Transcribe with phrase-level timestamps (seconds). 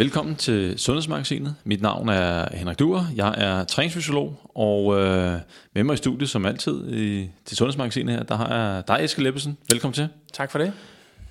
[0.00, 1.54] Velkommen til Sundhedsmagasinet.
[1.64, 3.04] Mit navn er Henrik Duer.
[3.16, 5.36] Jeg er træningsfysiolog, og øh,
[5.74, 9.22] med mig i studiet som altid i, til Sundhedsmagasinet her, der har jeg dig, Eske
[9.22, 9.58] Leppesen.
[9.70, 10.08] Velkommen til.
[10.32, 10.72] Tak for det.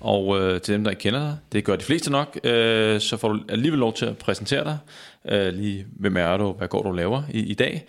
[0.00, 3.16] Og øh, til dem, der ikke kender dig, det gør de fleste nok, øh, så
[3.16, 4.78] får du alligevel lov til at præsentere dig.
[5.28, 7.86] Øh, lige, hvem er du, hvad går du laver i, i dag?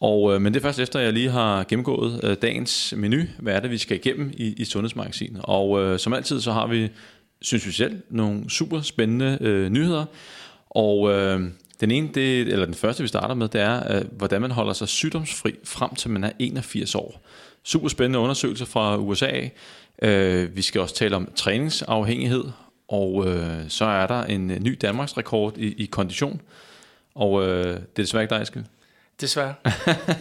[0.00, 3.22] Og, øh, men det er først efter, at jeg lige har gennemgået øh, dagens menu.
[3.38, 5.40] Hvad er det, vi skal igennem i, i Sundhedsmagasinet?
[5.44, 6.88] Og øh, som altid, så har vi
[7.42, 10.04] synes vi selv, nogle super spændende øh, nyheder.
[10.70, 11.40] Og øh,
[11.80, 14.72] den ene, det, eller den første, vi starter med, det er, øh, hvordan man holder
[14.72, 17.20] sig sygdomsfri frem til man er 81 år.
[17.62, 19.48] Super spændende undersøgelser fra USA.
[20.02, 22.44] Øh, vi skal også tale om træningsafhængighed,
[22.88, 26.40] og øh, så er der en ny Danmarks rekord i, i kondition.
[27.14, 28.64] Og øh, det er desværre ikke dig, Eskild.
[29.20, 29.54] Desværre.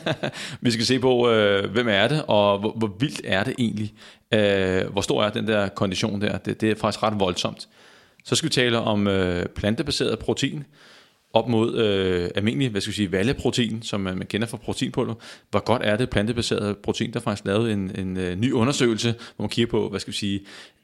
[0.61, 3.93] vi skal se på, øh, hvem er det, og hvor, hvor vildt er det egentlig?
[4.35, 6.37] Øh, hvor stor er den der kondition der?
[6.37, 7.67] Det, det er faktisk ret voldsomt.
[8.23, 10.63] Så skal vi tale om øh, plantebaseret protein
[11.33, 15.15] op mod øh, almindelig, hvad skal vi sige, valleprotein, som man, man kender fra proteinpulver.
[15.51, 17.13] Hvor godt er det plantebaseret protein?
[17.13, 20.11] Der er faktisk lavet en, en øh, ny undersøgelse, hvor man kigger på, hvad skal
[20.11, 20.41] vi sige,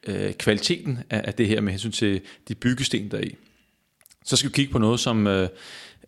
[0.08, 3.36] øh, kvaliteten af, af det her med hensyn til de byggesten der i.
[4.26, 5.50] Så skal vi kigge på noget, som øh,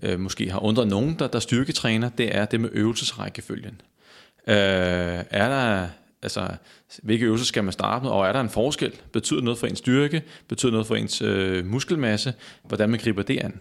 [0.02, 3.82] øh, måske har undret nogen, der, der styrketræner, det er det med øvelsesrækkefølgen.
[4.48, 4.56] Øh,
[5.30, 5.88] er der,
[6.24, 6.48] altså,
[7.04, 8.94] hvilke øvelser skal man starte med, og er der en forskel?
[9.12, 10.24] Betyder noget for ens styrke?
[10.48, 12.34] Betyder noget for ens øh, muskelmasse?
[12.64, 13.60] Hvordan man griber det an?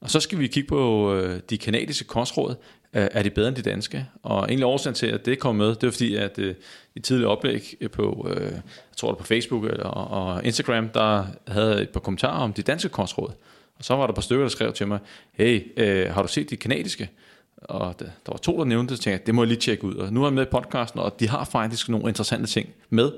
[0.00, 2.54] Og så skal vi kigge på øh, de kanadiske kostråd.
[2.94, 4.06] Øh, er de bedre end de danske?
[4.22, 6.54] Og egentlig årsagen til, at det kom med, det er fordi, at øh,
[6.94, 8.62] i tidligere oplæg øh, på, øh, jeg
[8.96, 12.88] tror det på Facebook eller, og Instagram, der havde et par kommentarer om de danske
[12.88, 13.32] kostråd.
[13.78, 14.98] Og så var der et par stykker, der skrev til mig,
[15.32, 17.10] hey, øh, har du set de kanadiske?
[17.60, 19.60] Og der, der var to, der nævnte det, så tænkte jeg, det må jeg lige
[19.60, 19.94] tjekke ud.
[19.94, 23.12] Og nu er jeg med i podcasten, og de har faktisk nogle interessante ting med,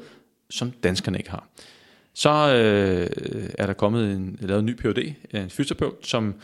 [0.50, 1.48] som danskerne ikke har.
[2.14, 6.34] Så øh, er der kommet en, lavet en ny PhD, en fysioterapeut, som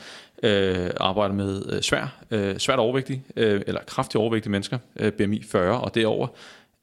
[0.43, 5.43] øh, arbejder med øh, svær, øh, svært overvægtige, øh, eller kraftigt overvægtige mennesker, øh, BMI
[5.43, 6.29] 40 og derover,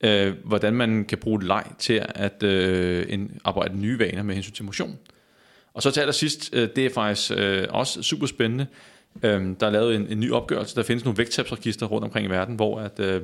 [0.02, 4.54] øh, hvordan man kan bruge leg til at øh, en, arbejde nye vaner med hensyn
[4.54, 4.98] til motion.
[5.74, 9.68] Og så til allersidst, øh, det er faktisk øh, også super spændende, øh, Øhm, der
[9.68, 12.80] er lavet en, en ny opgørelse, der findes nogle vægttabsregister rundt omkring i verden, hvor
[12.80, 13.22] at, øh,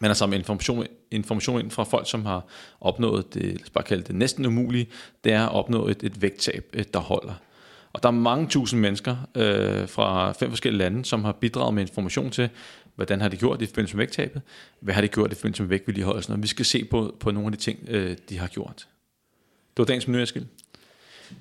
[0.00, 2.46] man har samlet information, information ind fra folk, som har
[2.80, 4.88] opnået det, lad os bare kalde det næsten umulige,
[5.24, 7.34] det er at opnå et, et vægttab, øh, der holder.
[7.92, 11.82] Og der er mange tusind mennesker øh, fra fem forskellige lande, som har bidraget med
[11.82, 12.48] information til,
[12.94, 14.42] hvordan har de gjort i forbindelse med vægttabet,
[14.80, 17.46] hvad har de gjort i forbindelse med vægtvedligeholdelsen, og vi skal se på, på nogle
[17.46, 18.88] af de ting, øh, de har gjort.
[19.76, 20.46] Det var dagens menu, Eskild.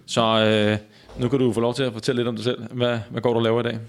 [0.06, 0.78] Så øh,
[1.20, 2.74] nu kan du få lov til at fortælle lidt om dig selv.
[2.74, 3.80] Hvad, hvad går du og laver i dag?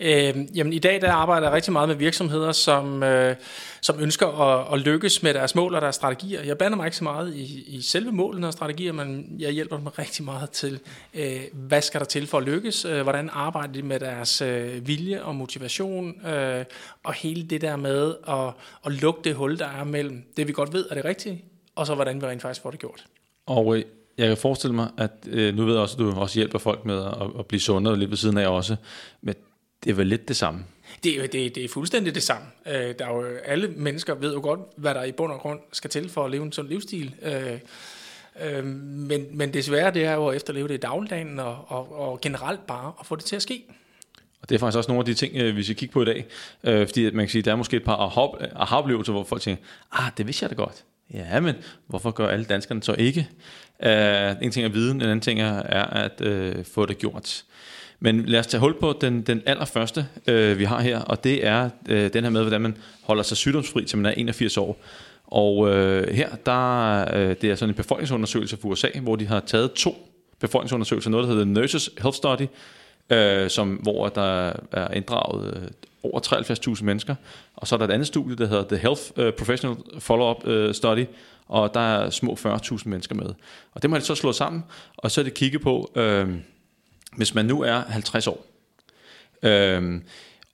[0.00, 3.36] Øh, jamen i dag der arbejder jeg rigtig meget med virksomheder, som, øh,
[3.80, 6.42] som ønsker at, at lykkes med deres mål og deres strategier.
[6.42, 9.76] Jeg bander mig ikke så meget i, i selve målene og strategier, men jeg hjælper
[9.76, 10.80] dem rigtig meget til,
[11.14, 14.86] øh, hvad skal der til for at lykkes, øh, hvordan arbejder de med deres øh,
[14.86, 16.64] vilje og motivation, øh,
[17.04, 18.54] og hele det der med at,
[18.86, 21.86] at lukke det hul, der er mellem det, vi godt ved er det rigtige, og
[21.86, 23.04] så hvordan vi rent faktisk får det gjort.
[23.46, 23.84] Og øh,
[24.20, 26.84] jeg kan forestille mig, at øh, nu ved jeg også, at du også hjælper folk
[26.84, 28.76] med at, at blive sundere lidt ved siden af også,
[29.22, 29.34] men
[29.84, 30.64] det er vel lidt det samme?
[31.04, 32.46] Det, er, det, det er fuldstændig det samme.
[32.66, 35.60] Øh, der er jo, alle mennesker ved jo godt, hvad der i bund og grund
[35.72, 37.14] skal til for at leve en sund livsstil.
[37.22, 37.58] Øh,
[38.42, 42.20] øh, men, men desværre, det er jo at efterleve det i dagligdagen og, og, og
[42.20, 43.64] generelt bare at få det til at ske.
[44.42, 46.04] Og det er faktisk også nogle af de ting, øh, vi skal kigge på i
[46.04, 46.26] dag.
[46.64, 47.96] Øh, fordi man kan sige, der er måske et par
[48.56, 50.84] aha-oplevelser, hvor folk tænker, ah, det vidste jeg da godt.
[51.14, 51.54] Ja, men
[51.86, 53.28] hvorfor gør alle danskerne så ikke?
[53.86, 57.44] Uh, en ting er viden, en anden ting er, er at uh, få det gjort.
[58.00, 61.46] Men lad os tage hul på den, den allerførste, uh, vi har her, og det
[61.46, 64.76] er uh, den her med, hvordan man holder sig sygdomsfri, til man er 81 år.
[65.26, 65.68] Og uh,
[66.14, 70.10] her, der, uh, det er sådan en befolkningsundersøgelse fra USA, hvor de har taget to
[70.40, 72.46] befolkningsundersøgelser, noget der hedder Nurses Health Study,
[73.10, 75.68] øh, som, hvor der er inddraget øh,
[76.02, 76.20] over
[76.76, 77.14] 73.000 mennesker,
[77.56, 80.74] og så er der et andet studie, der hedder The Health øh, Professional Follow-up øh,
[80.74, 81.06] Study,
[81.48, 83.34] og der er små 40.000 mennesker med.
[83.72, 84.64] Og det må de så slå sammen,
[84.96, 86.28] og så er det kigge på, øh,
[87.16, 88.46] hvis man nu er 50 år,
[89.42, 90.00] øh,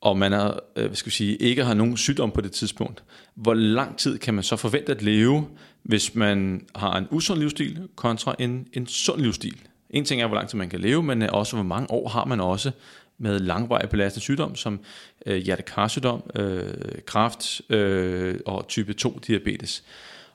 [0.00, 3.02] og man er, øh, skal vi sige, ikke har nogen sygdom på det tidspunkt,
[3.34, 5.48] hvor lang tid kan man så forvente at leve,
[5.82, 9.56] hvis man har en usund livsstil kontra en, en sund livsstil?
[9.90, 12.08] En ting er, hvor lang tid man kan leve, men øh, også, hvor mange år
[12.08, 12.70] har man også
[13.18, 14.80] med langvarig belastende sygdom, som
[15.26, 16.74] øh, hjertekarsygdom, øh,
[17.06, 19.84] kræft øh, og type 2 diabetes.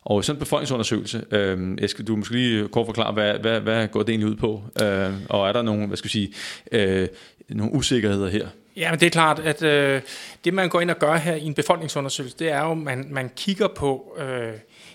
[0.02, 4.00] Og sådan en befolkningsundersøgelse, øh, Eske, du måske lige kort forklare, hvad, hvad, hvad går
[4.04, 4.64] det egentlig ud på?
[4.82, 6.34] Øh, og er der nogle, hvad skal jeg sige,
[6.72, 7.08] øh,
[7.50, 8.48] nogle usikkerheder her?
[8.76, 10.02] Ja, men det er klart, at øh,
[10.46, 13.08] det man går ind og gør her i en befolkningsundersøgelse, det er jo, at man,
[13.10, 14.54] man kigger på, øh,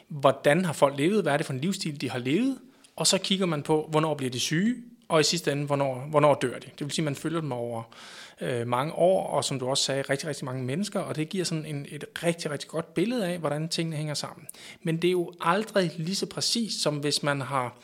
[0.09, 2.57] hvordan har folk levet, hvad er det for en livsstil, de har levet,
[2.97, 4.77] og så kigger man på, hvornår bliver de syge,
[5.09, 6.67] og i sidste ende, hvornår, hvornår dør de.
[6.79, 7.83] Det vil sige, at man følger dem over
[8.41, 11.45] øh, mange år, og som du også sagde, rigtig, rigtig mange mennesker, og det giver
[11.45, 14.47] sådan en, et rigtig, rigtig godt billede af, hvordan tingene hænger sammen.
[14.83, 17.77] Men det er jo aldrig lige så præcis, som hvis man har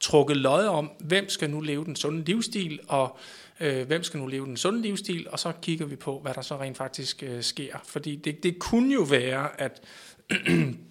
[0.00, 3.18] trukket lod om, hvem skal nu leve den sunde livsstil, og
[3.60, 6.42] øh, hvem skal nu leve den sunde livsstil, og så kigger vi på, hvad der
[6.42, 7.76] så rent faktisk øh, sker.
[7.84, 9.82] Fordi det, det kunne jo være, at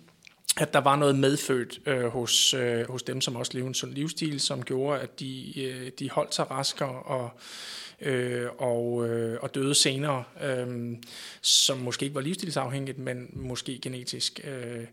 [0.60, 3.92] at der var noget medfødt øh, hos, øh, hos dem, som også levede en sund
[3.92, 7.30] livsstil, som gjorde, at de, øh, de holdt sig raskere og,
[8.02, 10.98] øh, og, øh, og døde senere, øh,
[11.42, 14.40] som måske ikke var livsstilsafhængigt, men måske genetisk.
[14.44, 14.86] Øh,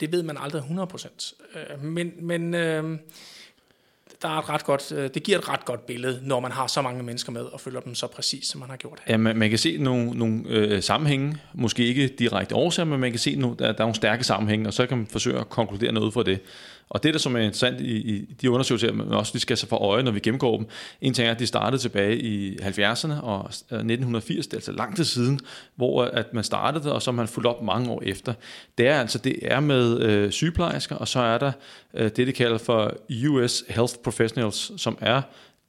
[0.00, 1.34] det ved man aldrig 100%.
[1.54, 2.98] Øh, men men øh,
[4.22, 6.66] der er et ret godt, øh, det giver et ret godt billede, når man har
[6.66, 9.12] så mange mennesker med og følger dem så præcis, som man har gjort her.
[9.12, 13.10] Ja, man, man kan se nogle, nogle øh, sammenhænge, måske ikke direkte årsager, men man
[13.10, 15.48] kan se, at der, der er nogle stærke sammenhænge, og så kan man forsøge at
[15.48, 16.40] konkludere noget fra det.
[16.90, 19.66] Og det, der som er interessant i, i de undersøgelser, man også vi skal se
[19.66, 20.66] for øje, når vi gennemgår dem,
[21.00, 24.72] en ting er, at de startede tilbage i 70'erne og øh, 1980, det er altså
[24.72, 25.40] lang tid siden,
[25.76, 28.34] hvor øh, at man startede, og så man fulgt op mange år efter.
[28.78, 31.52] Det er altså, det er med øh, sygeplejersker, og så er der
[31.94, 32.94] øh, det, de kalder for
[33.28, 35.22] US Health Professionals, som er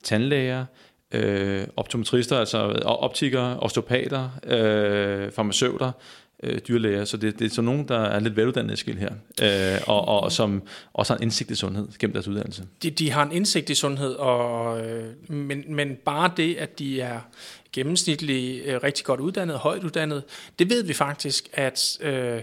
[0.03, 0.65] tandlæger,
[1.11, 5.91] øh, optometrister, altså optikere, osteopater, øh, farmaceuter,
[6.43, 9.81] øh, dyrlæger, så det, det er så nogen, der er lidt veluddannede skil her, øh,
[9.87, 10.63] og, og som
[10.93, 12.63] også har en indsigt i sundhed gennem deres uddannelse.
[12.83, 17.01] De, de har en indsigt i sundhed, og, øh, men, men bare det, at de
[17.01, 17.19] er
[17.73, 20.23] gennemsnitligt øh, rigtig godt uddannet, højt uddannet,
[20.59, 22.41] det ved vi faktisk, at, øh,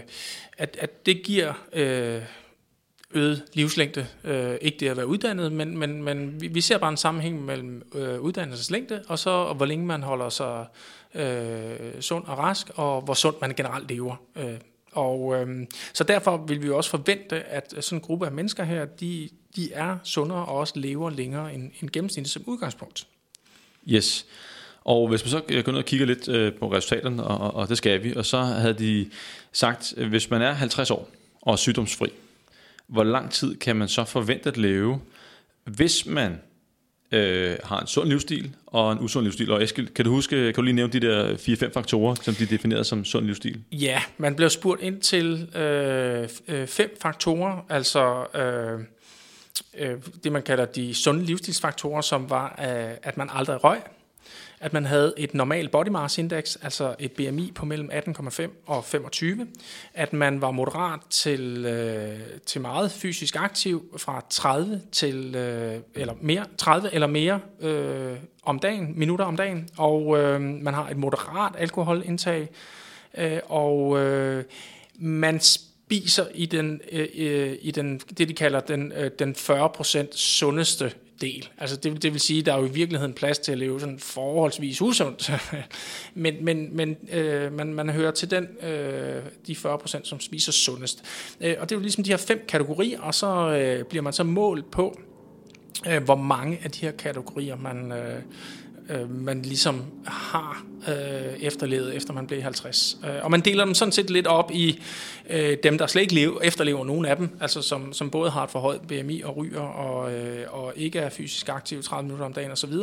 [0.57, 1.53] at, at det giver...
[1.73, 2.21] Øh,
[3.13, 4.07] øget livslængde.
[4.23, 7.45] Øh, ikke det at være uddannet, men, men, men vi, vi ser bare en sammenhæng
[7.45, 10.65] mellem øh, uddannelseslængde, og så og hvor længe man holder sig
[11.17, 14.15] øh, sund og rask, og hvor sundt man generelt lever.
[14.35, 14.53] Øh,
[14.91, 18.85] og øh, så derfor vil vi også forvente, at sådan en gruppe af mennesker her,
[18.85, 23.07] de, de er sundere og også lever længere end, end gennemsnittet som udgangspunkt.
[23.89, 24.25] Yes.
[24.81, 27.69] Og hvis man så øh, går ned og kigger lidt øh, på resultaterne, og, og
[27.69, 29.09] det skal vi, og så havde de
[29.51, 31.09] sagt, øh, hvis man er 50 år
[31.41, 32.09] og er sygdomsfri,
[32.87, 35.01] hvor lang tid kan man så forvente at leve,
[35.63, 36.41] hvis man
[37.11, 39.51] øh, har en sund livsstil og en usund livsstil.
[39.51, 42.45] Og Eskild, kan du huske, kan du lige nævne de der 4-5 faktorer, som de
[42.45, 43.63] definerede som sund livsstil?
[43.71, 48.79] Ja, man blev spurgt ind til øh, øh, fem faktorer, altså øh,
[49.77, 53.79] øh, det man kalder de sunde livsstilsfaktorer, som var, øh, at man aldrig røg,
[54.59, 58.85] at man havde et normalt body mass index, altså et BMI på mellem 18,5 og
[58.85, 59.47] 25,
[59.93, 66.13] at man var moderat til, øh, til meget fysisk aktiv fra 30 til øh, eller
[66.21, 70.97] mere 30 eller mere øh, om dagen, minutter om dagen, og øh, man har et
[70.97, 72.49] moderat alkoholindtag
[73.17, 74.43] øh, og øh,
[74.99, 80.17] man spiser i den, øh, øh i den det de kalder den øh, den 40%
[80.17, 80.91] sundeste
[81.21, 81.49] del.
[81.57, 83.79] Altså det, det vil sige, at der er jo i virkeligheden plads til at leve
[83.79, 85.31] sådan forholdsvis usundt.
[86.13, 90.51] men men, men øh, man, man hører til den, øh, de 40 procent, som spiser
[90.51, 91.03] sundest.
[91.41, 94.13] Øh, og det er jo ligesom de her fem kategorier, og så øh, bliver man
[94.13, 94.99] så målt på,
[95.87, 98.21] øh, hvor mange af de her kategorier man, øh,
[98.89, 102.97] øh, man ligesom har øh, efterlevet, efter man blev 50.
[103.03, 104.83] Øh, og man deler dem sådan set lidt op i
[105.29, 108.43] øh, dem, der slet ikke lever, efterlever nogen af dem, altså som, som både har
[108.43, 112.33] et forhøjet BMI og ryger, og, øh, og ikke er fysisk aktiv 30 minutter om
[112.33, 112.73] dagen osv.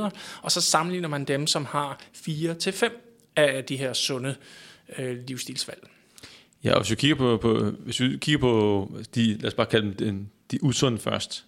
[0.43, 2.90] Og så sammenligner man dem, som har 4-5
[3.37, 4.35] af de her sunde
[4.99, 5.88] øh, livsstilsvalg.
[6.64, 9.67] Ja, og hvis vi kigger på, på, hvis vi kigger på de, lad os bare
[9.67, 11.45] kalde dem de usunde først,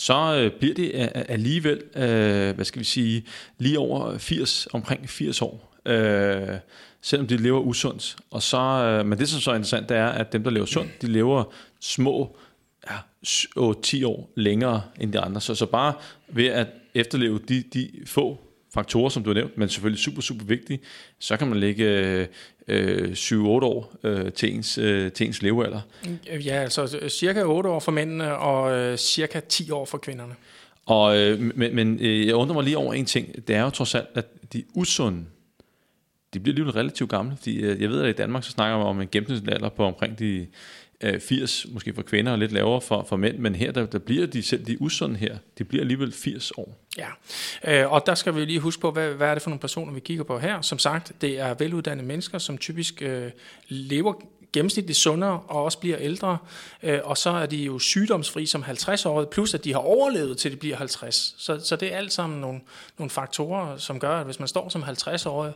[0.00, 3.24] så øh, bliver det øh, øh, alligevel, øh, hvad skal vi sige,
[3.58, 6.56] lige over 80, omkring 80 år, øh,
[7.00, 8.16] selvom de lever usundt.
[8.30, 10.66] Og så, øh, men det, som så er interessant, det er, at dem, der lever
[10.66, 11.44] sundt, de lever
[11.80, 12.36] små
[12.90, 15.40] ja, 10 år længere end de andre.
[15.40, 15.94] Så, så bare
[16.28, 18.40] ved at efterleve de, de få
[18.74, 20.80] faktorer, som du har nævnt, men selvfølgelig super, super vigtige,
[21.18, 22.26] så kan man lægge øh,
[22.70, 25.80] øh, 7-8 år øh, til, ens, øh, til ens levealder.
[26.26, 30.34] Ja, altså øh, cirka 8 år for mændene, og øh, cirka 10 år for kvinderne.
[30.86, 33.48] Og, øh, men men øh, jeg undrer mig lige over en ting.
[33.48, 35.24] Det er jo trods alt, at de usunde,
[36.34, 37.36] de bliver alligevel relativt gamle.
[37.36, 40.18] Fordi, øh, jeg ved, at i Danmark så snakker man om en gennemsnitsalder på omkring
[40.18, 40.46] de
[41.00, 43.98] Øh, 80, måske for kvinder og lidt lavere for, for mænd, men her der, der
[43.98, 46.78] bliver de selv de usunde her, de bliver alligevel 80 år.
[46.98, 47.08] Ja,
[47.64, 49.92] øh, og der skal vi lige huske på, hvad, hvad er det for nogle personer,
[49.92, 50.60] vi kigger på her.
[50.60, 53.30] Som sagt, det er veluddannede mennesker, som typisk øh,
[53.68, 54.14] lever
[54.52, 56.38] gennemsnitligt sundere og også bliver ældre,
[56.82, 60.52] øh, og så er de jo sygdomsfri som 50-årige, plus at de har overlevet til
[60.52, 61.34] de bliver 50.
[61.38, 62.60] Så, så det er alt sammen nogle,
[62.98, 65.52] nogle faktorer, som gør, at hvis man står som 50-årig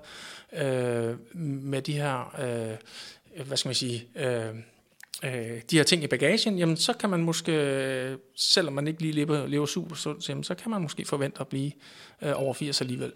[0.53, 4.55] øh, med de her, øh, hvad skal man sige, øh,
[5.25, 9.01] øh, de her ting i bagagen, jamen så kan man måske, øh, selvom man ikke
[9.01, 11.73] lige lever, lever super sundt, jamen, så kan man måske forvente at blive
[12.23, 13.13] øh, over 80 alligevel.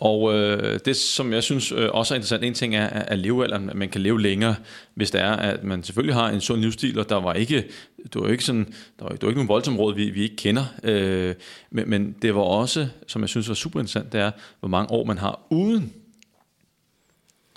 [0.00, 3.70] Og øh, det, som jeg synes øh, også er interessant, en ting er, at levealderen,
[3.70, 4.54] at man kan leve længere,
[4.94, 7.64] hvis det er, at man selvfølgelig har en sund livsstil, og der var ikke,
[8.12, 10.64] det var ikke sådan, der var, det var ikke nogen voldsområde, vi, vi ikke kender,
[10.82, 11.34] øh,
[11.70, 14.90] men, men det var også, som jeg synes var super interessant, det er, hvor mange
[14.90, 15.92] år man har uden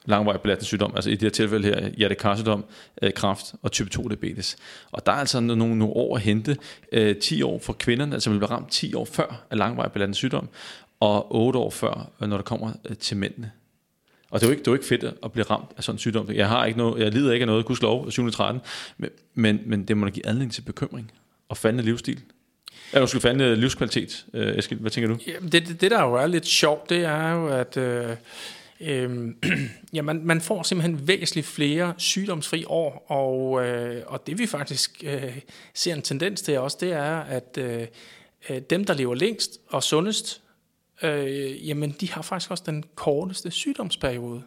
[0.07, 2.65] langvarig belastende sygdom, altså i det her tilfælde her, hjertekarsygdom,
[3.01, 4.55] øh, kræft og type 2 diabetes.
[4.91, 6.57] Og der er altså nogle, nogle år at hente,
[6.91, 10.15] øh, 10 år for kvinderne, altså man bliver ramt 10 år før af langvarig belastende
[10.15, 10.49] sygdom,
[10.99, 13.51] og 8 år før, øh, når det kommer øh, til mændene.
[14.31, 15.95] Og det er, jo ikke, det er jo ikke fedt at blive ramt af sådan
[15.95, 16.31] en sygdom.
[16.31, 18.61] Jeg, har ikke noget, jeg lider ikke af noget, gudslov, 713,
[18.97, 21.11] men, men, men det må da give anledning til bekymring
[21.49, 22.21] og fandme livsstil.
[22.93, 24.79] Ja, du skulle fandme livskvalitet, øh, Eskild.
[24.79, 25.17] Hvad tænker du?
[25.27, 28.15] Jamen, det, det, det, der jo er lidt sjovt, det er jo, at øh,
[28.81, 29.35] øh,
[29.93, 35.03] ja, man, man får simpelthen væsentligt flere sygdomsfri år, og, øh, og det vi faktisk
[35.05, 35.37] øh,
[35.73, 37.87] ser en tendens til også, det er, at øh,
[38.49, 40.41] øh, dem, der lever længst og sundest,
[41.01, 44.43] øh, jamen de har faktisk også den korteste sygdomsperiode,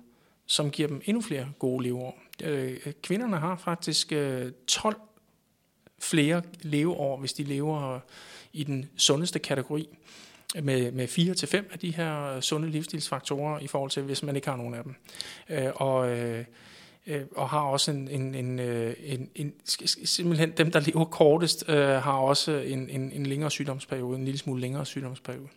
[0.47, 2.19] som giver dem endnu flere gode leveår.
[2.43, 4.97] Øh, kvinderne har faktisk øh, 12
[5.99, 8.01] flere leveår, hvis de lever
[8.53, 9.89] i den sundeste kategori,
[10.63, 14.37] med, med fire til fem af de her sunde livsstilsfaktorer, i forhold til, hvis man
[14.37, 14.95] ikke har nogen af dem.
[15.51, 16.11] Øh, og...
[16.11, 16.45] Øh, øh
[17.37, 19.53] og har også en, en, en, øh, en, en,
[20.05, 24.39] simpelthen dem, der lever kortest, øh, har også en, en, en længere sygdomsperiode, en lille
[24.39, 25.49] smule længere sygdomsperiode.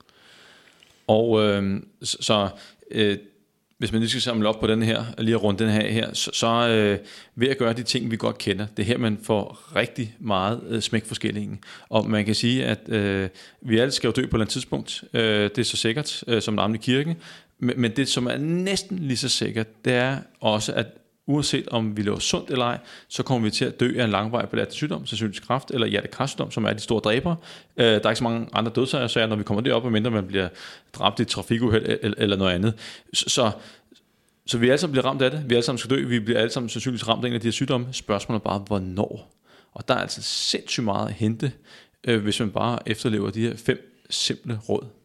[1.07, 2.49] Og øh, så
[2.91, 3.17] øh,
[3.83, 6.31] hvis man lige skal samle op på den her, lige rundt den her, her så,
[6.33, 6.99] så øh,
[7.35, 10.61] ved at gøre de ting, vi godt kender, det er her, man får rigtig meget
[10.69, 11.59] øh, smæk for skillingen.
[11.89, 13.29] Og man kan sige, at øh,
[13.61, 15.03] vi alle skal jo dø på et eller andet tidspunkt.
[15.13, 17.15] Øh, det er så sikkert øh, som navn i kirken.
[17.59, 20.87] Men, men det, som er næsten lige så sikkert, det er også, at
[21.27, 22.77] uanset om vi lever sundt eller ej,
[23.07, 26.51] så kommer vi til at dø af en langvarig belastende sygdom, sandsynligvis kræft eller hjertekarsygdom,
[26.51, 27.35] som er de store dræber.
[27.77, 30.47] Øh, der er ikke så mange andre dødsårsager, når vi kommer derop, medmindre man bliver
[30.93, 32.73] dræbt i trafikuheld eller noget andet.
[33.13, 33.51] Så,
[34.45, 35.49] så vi alle sammen bliver ramt af det.
[35.49, 36.05] Vi alle sammen skal dø.
[36.05, 37.87] Vi bliver alle sammen sandsynligvis ramt af en af de her sygdomme.
[37.91, 39.33] Spørgsmålet er bare, hvornår?
[39.73, 41.51] Og der er altså sindssygt meget at hente,
[42.03, 45.02] øh, hvis man bare efterlever de her fem simple råd.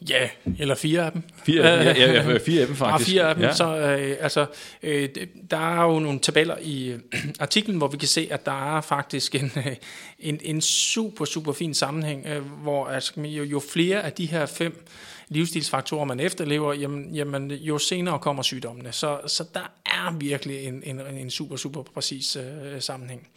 [0.00, 1.22] Ja, eller fire af dem.
[1.44, 3.14] Fire, ja, ja, ja, fire af dem faktisk.
[3.14, 3.44] Ja, fire af dem.
[3.44, 3.52] Ja.
[3.52, 4.46] Så, øh, altså,
[4.82, 5.08] øh,
[5.50, 6.98] der er jo nogle tabeller i øh,
[7.40, 9.76] artiklen, hvor vi kan se, at der er faktisk en, øh,
[10.18, 14.46] en, en super, super fin sammenhæng, øh, hvor altså, jo, jo flere af de her
[14.46, 14.86] fem
[15.28, 18.92] livsstilsfaktorer, man efterlever, jamen, jamen jo senere kommer sygdommene.
[18.92, 23.28] Så, så der er virkelig en, en, en super, super præcis øh, sammenhæng.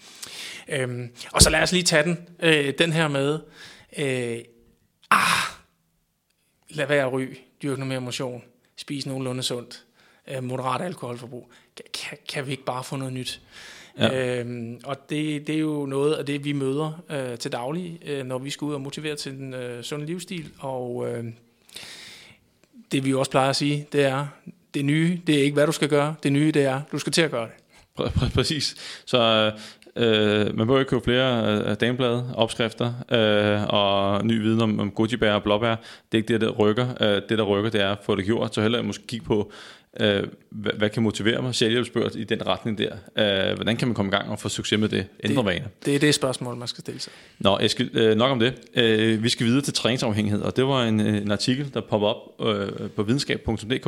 [0.70, 3.40] Øhm, og så lad os lige tage den, øh, den her med,
[3.98, 4.40] øh,
[5.12, 5.59] ah,
[6.70, 8.44] lad være at ryge, dyrke noget mere motion,
[8.76, 9.84] spise nogenlunde sundt,
[10.28, 11.52] øh, moderat alkoholforbrug.
[11.94, 13.42] Kan, kan vi ikke bare få noget nyt?
[13.98, 14.40] Ja.
[14.40, 18.26] Øhm, og det, det er jo noget af det, vi møder øh, til daglig, øh,
[18.26, 20.50] når vi skal ud og motivere til den øh, sunde livsstil.
[20.60, 21.26] Og øh,
[22.92, 24.28] det vi også plejer at sige, det er,
[24.74, 26.16] det nye, det er ikke, hvad du skal gøre.
[26.24, 27.54] Det nye, det er, du skal til at gøre det.
[28.00, 28.76] Pr- præcis.
[29.06, 29.60] Så Øh,
[30.54, 35.34] man bør ikke købe flere øh, dameblade, opskrifter øh, og ny viden om, om gojibær
[35.34, 35.76] og blåbær.
[35.76, 35.78] Det
[36.12, 36.88] er ikke det, der rykker.
[37.02, 38.56] Øh, det, der rykker, det er at få det gjort.
[38.56, 39.52] Så heller måske kigge på,
[40.00, 41.56] øh, hvad, hvad kan motivere mig?
[41.56, 42.92] Selvhjælpsbøger i den retning der.
[43.18, 45.06] Øh, hvordan kan man komme i gang og få succes med det?
[45.24, 45.68] Ændre vaner.
[45.86, 47.14] Det er det spørgsmål, man skal stille sig.
[47.40, 48.54] Nå, skal, øh, nok om det.
[48.76, 52.08] Øh, vi skal videre til træningsafhængighed, og det var en, øh, en artikel, der popper
[52.08, 53.88] op øh, på videnskab.dk,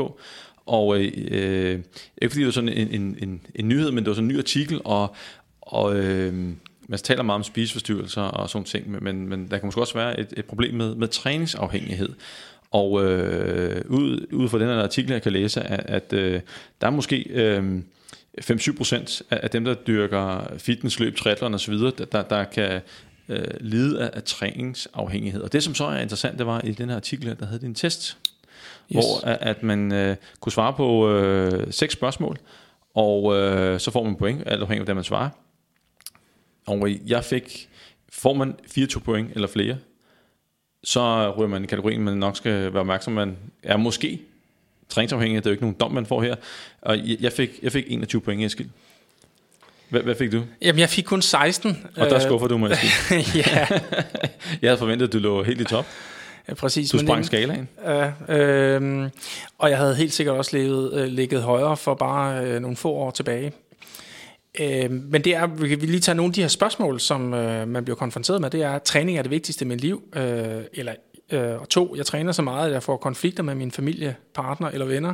[0.66, 1.80] og øh,
[2.22, 4.36] ikke fordi det var sådan en, en, en, en nyhed, men det var sådan en
[4.36, 5.16] ny artikel, og,
[5.72, 6.34] og øh,
[6.88, 10.20] man taler meget om spiseforstyrrelser og sådan ting, men, men der kan måske også være
[10.20, 12.10] et, et problem med, med træningsafhængighed.
[12.72, 16.42] Og øh, ud, ud fra den her artikel, jeg kan læse, at, at øh,
[16.82, 17.80] der er måske øh,
[18.42, 22.82] 5-7% af, af dem, der dyrker fitness, løb, triathlon osv., der, der, der kan
[23.30, 25.42] øh, lide af, af træningsafhængighed.
[25.42, 27.76] Og det, som så er interessant, det var i den her artikel, der havde en
[27.76, 28.18] test,
[28.92, 29.06] yes.
[29.06, 32.38] hvor at, at man øh, kunne svare på øh, seks spørgsmål,
[32.96, 35.30] og øh, så får man point, alt afhængig af, hvad man svarer.
[36.68, 37.70] Og jeg fik,
[38.12, 39.78] får man 24 point eller flere,
[40.84, 44.22] så ryger man i kategorien, man nok skal være opmærksom, man er måske
[44.90, 46.36] træningsafhængig, det er jo ikke nogen dom, man får her.
[46.82, 48.70] Og jeg fik, jeg fik 21 point, Eskild.
[49.90, 50.44] Hvad, hvad fik du?
[50.62, 51.88] Jamen, jeg fik kun 16.
[51.98, 52.70] Og der skuffer du mig,
[53.36, 53.68] ja.
[54.62, 55.86] jeg havde forventet, at du lå helt i top.
[56.48, 56.90] Ja, præcis.
[56.90, 57.68] Du sprang skalaen.
[57.86, 59.10] Ja, øh,
[59.58, 62.92] og jeg havde helt sikkert også levet, øh, ligget højere for bare øh, nogle få
[62.92, 63.52] år tilbage.
[64.60, 67.68] Øh, men det er, vi kan lige tage nogle af de her spørgsmål, som øh,
[67.68, 68.50] man bliver konfronteret med.
[68.50, 70.94] Det er, træning er det vigtigste med liv, øh, eller
[71.32, 74.68] Øh, og to, jeg træner så meget, at jeg får konflikter med min familie, partner
[74.70, 75.14] eller venner.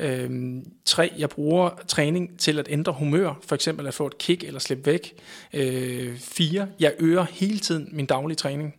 [0.00, 0.30] Øh,
[0.84, 4.60] tre, jeg bruger træning til at ændre humør, for eksempel at få et kick eller
[4.60, 5.14] slippe væk.
[5.52, 8.74] Øh, fire, jeg øger hele tiden min daglige træning.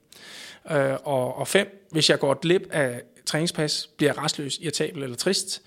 [0.71, 5.17] Øh, og, og fem, hvis jeg går glip af træningspas, bliver jeg restløs, irritabel eller
[5.17, 5.61] trist.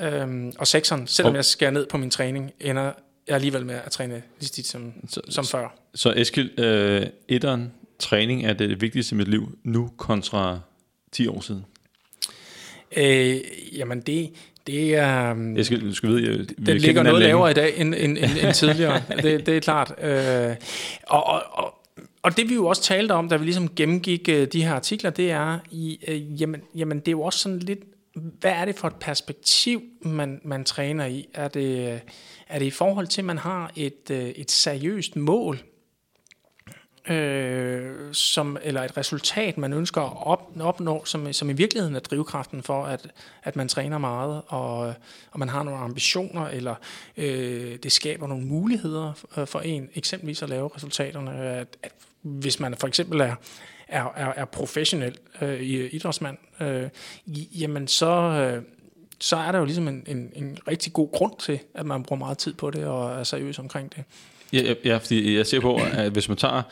[0.00, 2.92] Øh, og sekseren, selvom jeg skærer ned på min træning, ender
[3.28, 5.74] jeg alligevel med at træne lige tit som, så, som før.
[5.94, 10.60] Så Eskild, øh, etteren, træning er det vigtigste i mit liv nu kontra
[11.12, 11.64] 10 år siden?
[12.96, 13.40] Øh,
[13.72, 14.30] jamen det,
[14.66, 15.32] det er...
[15.32, 18.30] Um, jeg skal, skal vide, jeg, det ligger noget lavere i dag end, end, end,
[18.42, 19.02] end tidligere.
[19.22, 19.94] det, det er klart.
[20.02, 20.56] Øh,
[21.06, 21.74] og, og, og,
[22.22, 25.10] og det vi jo også talte om, da vi ligesom gennemgik uh, de her artikler,
[25.10, 27.80] det er, i, uh, jamen, jamen det er jo også sådan lidt,
[28.40, 31.28] hvad er det for et perspektiv, man, man træner i?
[31.34, 32.00] Er det,
[32.48, 35.58] er det i forhold til, at man har et, øh, et seriøst mål,
[37.10, 42.00] øh, som, eller et resultat, man ønsker at op, opnå, som, som i virkeligheden er
[42.00, 44.94] drivkraften for, at, at man træner meget, og,
[45.30, 46.74] og man har nogle ambitioner, eller
[47.16, 49.12] øh, det skaber nogle muligheder
[49.44, 51.32] for en, eksempelvis at lave resultaterne.
[51.32, 53.34] At, at hvis man for eksempel er,
[53.88, 55.60] er, er, er professionel øh,
[55.92, 56.88] idrætsmand, øh,
[57.60, 58.10] jamen så...
[58.10, 58.62] Øh,
[59.20, 62.18] så er der jo ligesom en, en, en rigtig god grund til, at man bruger
[62.18, 64.04] meget tid på det og er seriøs omkring det.
[64.52, 66.62] Ja, ja fordi jeg ser på, at hvis man tager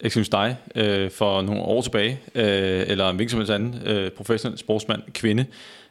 [0.00, 4.10] eksempelvis dig øh, for nogle år tilbage, øh, eller en hvilken som helst anden øh,
[4.10, 5.46] professionel sportsmand, kvinde,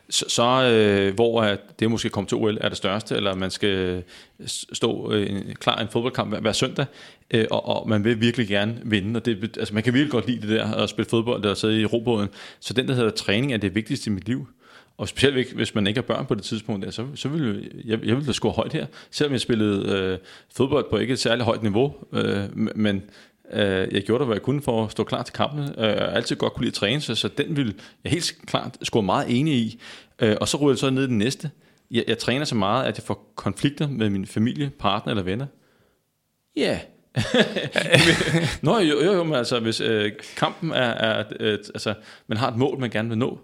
[0.09, 3.51] så, så øh, hvor at det måske kommer til OL er det største, eller man
[3.51, 4.01] skal øh,
[4.47, 6.85] stå øh, en, klar en fodboldkamp hver, hver søndag,
[7.31, 10.27] øh, og, og man vil virkelig gerne vinde, og det, altså man kan virkelig godt
[10.27, 13.53] lide det der, at spille fodbold eller sidde i robåden, så den der hedder træning
[13.53, 14.47] er det vigtigste i mit liv.
[14.97, 18.05] Og specielt hvis man ikke har børn på det tidspunkt, der, så, så vil jeg,
[18.05, 18.85] jeg vil da score højt her.
[19.11, 20.17] Selvom jeg spillede øh,
[20.55, 23.03] fodbold på ikke et særligt højt niveau, øh, men
[23.53, 25.59] Øh, jeg gjorde det, hvad jeg kunne for at stå klar til kampen.
[25.59, 28.77] Øh, jeg altid godt kunne lide at træne, så, så den vil jeg helt klart
[28.81, 29.81] score meget enig i.
[30.19, 31.51] Øh, og så ryger jeg så ned i den næste.
[31.91, 35.45] Jeg, jeg træner så meget, at jeg får konflikter med min familie, partner eller venner.
[36.57, 36.79] Ja, yeah.
[38.61, 41.93] Nå jo, jo, jo, men altså hvis øh, kampen er, er øh, altså
[42.27, 43.39] man har et mål, man gerne vil nå,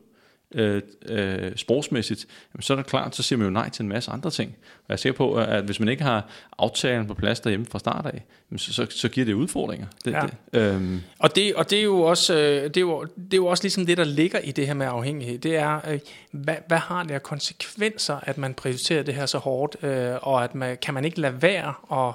[0.56, 3.90] øh, øh, sportsmæssigt, jamen, så er det klart, så siger man jo nej til en
[3.90, 4.56] masse andre ting.
[4.60, 7.80] Og jeg er sikker på, at hvis man ikke har aftalen på plads derhjemme fra
[7.80, 9.88] start af, jamen, så, så, så giver det udfordringer.
[10.06, 10.22] Det, ja.
[10.54, 11.02] det, øhm.
[11.20, 13.64] og, det, og det er jo også øh, det er jo, det er jo også
[13.64, 15.40] ligesom det, der ligger i det her med afhængighed.
[15.40, 16.00] Det er, øh,
[16.32, 20.44] hvad, hvad har det af konsekvenser, at man prioriterer det her så hårdt, øh, og
[20.44, 22.14] at man, kan man ikke lade være og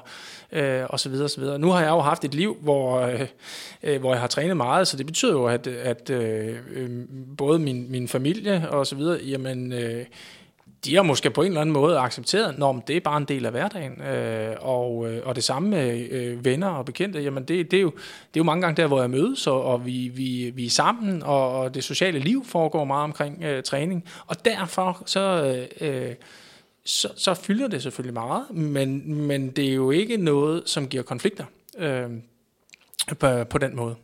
[0.52, 1.58] øh, og så videre, og så videre.
[1.58, 3.26] Nu har jeg jo haft et liv, hvor, øh,
[3.82, 6.90] øh, hvor jeg har trænet meget, så det betyder jo, at, at øh, øh,
[7.38, 8.25] både min, min familie
[8.70, 10.04] og så videre, jamen, øh,
[10.84, 13.46] de har måske på en eller anden måde accepteret, når det er bare en del
[13.46, 14.02] af hverdagen.
[14.02, 17.80] Øh, og, øh, og det samme med øh, venner og bekendte, jamen det, det, er
[17.80, 20.66] jo, det er jo mange gange der, hvor jeg mødes, og, og vi, vi, vi
[20.66, 24.04] er sammen, og, og det sociale liv foregår meget omkring øh, træning.
[24.26, 25.56] Og derfor så...
[25.80, 26.14] Øh, øh
[26.88, 31.02] så, så fylder det selvfølgelig meget, men, men det er jo ikke noget, som giver
[31.02, 31.44] konflikter
[31.78, 32.10] øh,
[33.18, 33.94] på, på den måde.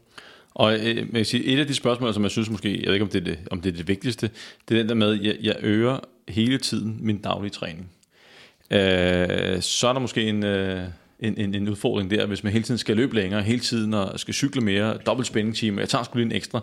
[0.54, 3.04] Og øh, jeg sige, et af de spørgsmål, som jeg synes måske, jeg ved ikke
[3.04, 4.30] om det er det, om det, er det vigtigste,
[4.68, 7.90] det er den der med, at jeg, jeg øger hele tiden min daglige træning.
[8.70, 10.84] Øh, så er der måske en, øh,
[11.20, 14.20] en, en, en udfordring der, hvis man hele tiden skal løbe længere, hele tiden og
[14.20, 16.60] skal cykle mere, dobbelt spændingstime, jeg tager sgu lige en ekstra,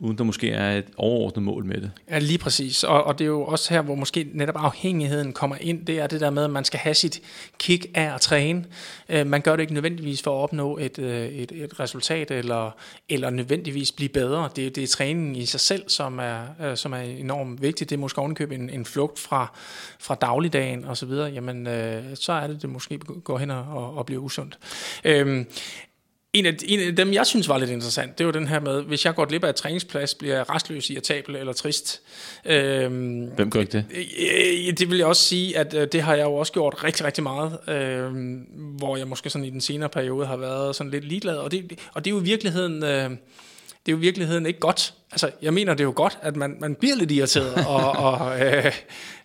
[0.00, 1.90] uden der måske er et overordnet mål med det.
[2.10, 2.84] Ja, lige præcis.
[2.84, 5.86] Og, og det er jo også her, hvor måske netop afhængigheden kommer ind.
[5.86, 7.22] Det er det der med, at man skal have sit
[7.58, 8.64] kick af at træne.
[9.08, 12.70] Øh, man gør det ikke nødvendigvis for at opnå et, øh, et, et resultat, eller,
[13.08, 14.48] eller nødvendigvis blive bedre.
[14.56, 17.90] Det, det er træningen i sig selv, som er, øh, som er enormt vigtigt.
[17.90, 19.52] Det er måske ovenikøbet en, en flugt fra,
[19.98, 21.12] fra dagligdagen osv.
[21.12, 24.58] Jamen, øh, så er det, det måske går hen og, og bliver usundt.
[25.04, 25.44] Øh,
[26.32, 28.82] en af, en af dem, jeg synes var lidt interessant, det var den her med,
[28.82, 32.00] hvis jeg går glip af et træningsplads, bliver jeg restløs, irritabel eller trist.
[32.44, 33.84] Øhm, Hvem gør ikke det?
[33.90, 37.06] Øh, det vil jeg også sige, at øh, det har jeg jo også gjort rigtig,
[37.06, 38.12] rigtig meget, øh,
[38.78, 41.36] hvor jeg måske sådan i den senere periode har været sådan lidt ligeglad.
[41.36, 42.84] Og det, og det er jo i virkeligheden...
[42.84, 43.10] Øh,
[43.86, 44.94] det er jo i virkeligheden ikke godt.
[45.12, 48.40] Altså, jeg mener, det er jo godt, at man, man bliver lidt irriteret og, og,
[48.40, 48.72] øh,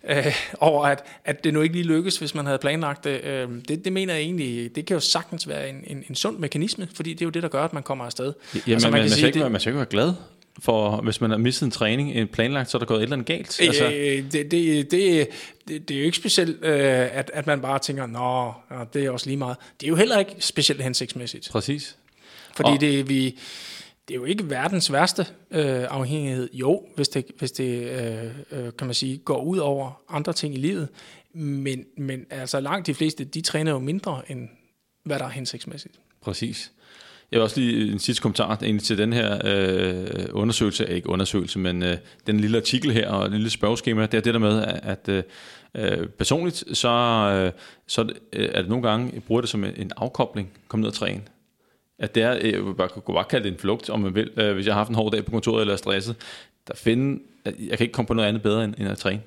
[0.08, 3.24] øh, over, at, at det nu ikke lige lykkes, hvis man havde planlagt det.
[3.24, 3.84] Øh, det.
[3.84, 7.12] Det mener jeg egentlig, det kan jo sagtens være en, en, en sund mekanisme, fordi
[7.12, 8.32] det er jo det, der gør, at man kommer afsted.
[8.54, 10.14] Jamen, altså, man, man, kan man, sige, ikke, det, man skal ikke være glad
[10.58, 13.16] for hvis man har mistet en træning, en planlagt, så er der gået et eller
[13.16, 13.60] andet galt?
[13.62, 13.84] Øh, altså.
[13.84, 14.90] det, det, det,
[15.68, 18.52] det, det er jo ikke specielt, øh, at, at man bare tænker, nå,
[18.94, 19.56] det er også lige meget.
[19.80, 21.48] Det er jo heller ikke specielt hensigtsmæssigt.
[21.52, 21.96] Præcis.
[22.56, 23.38] Fordi og, det, vi,
[24.08, 26.48] det er jo ikke verdens værste øh, afhængighed.
[26.52, 30.54] Jo, hvis det, hvis det øh, øh, kan man sige, går ud over andre ting
[30.54, 30.88] i livet.
[31.32, 34.48] Men, men altså langt de fleste, de træner jo mindre, end
[35.04, 35.94] hvad der er hensigtsmæssigt.
[36.20, 36.72] Præcis.
[37.32, 41.58] Jeg vil også lige en sidste kommentar egentlig til den her øh, undersøgelse, ikke undersøgelse,
[41.58, 44.64] men øh, den lille artikel her og det lille spørgeskema, det er det der med,
[44.82, 45.22] at øh,
[45.74, 47.52] øh personligt, så, øh,
[47.86, 50.94] så øh, er det nogle gange, jeg bruger det som en afkobling, kom ned og
[50.94, 51.22] træne.
[51.98, 54.30] At det er, jeg vil bare, kunne bare kalde det en flugt, om man vil,
[54.36, 56.16] øh, hvis jeg har haft en hård dag på kontoret eller er stresset.
[56.68, 59.22] Der finder, jeg kan ikke komme på noget andet bedre end, end at træne.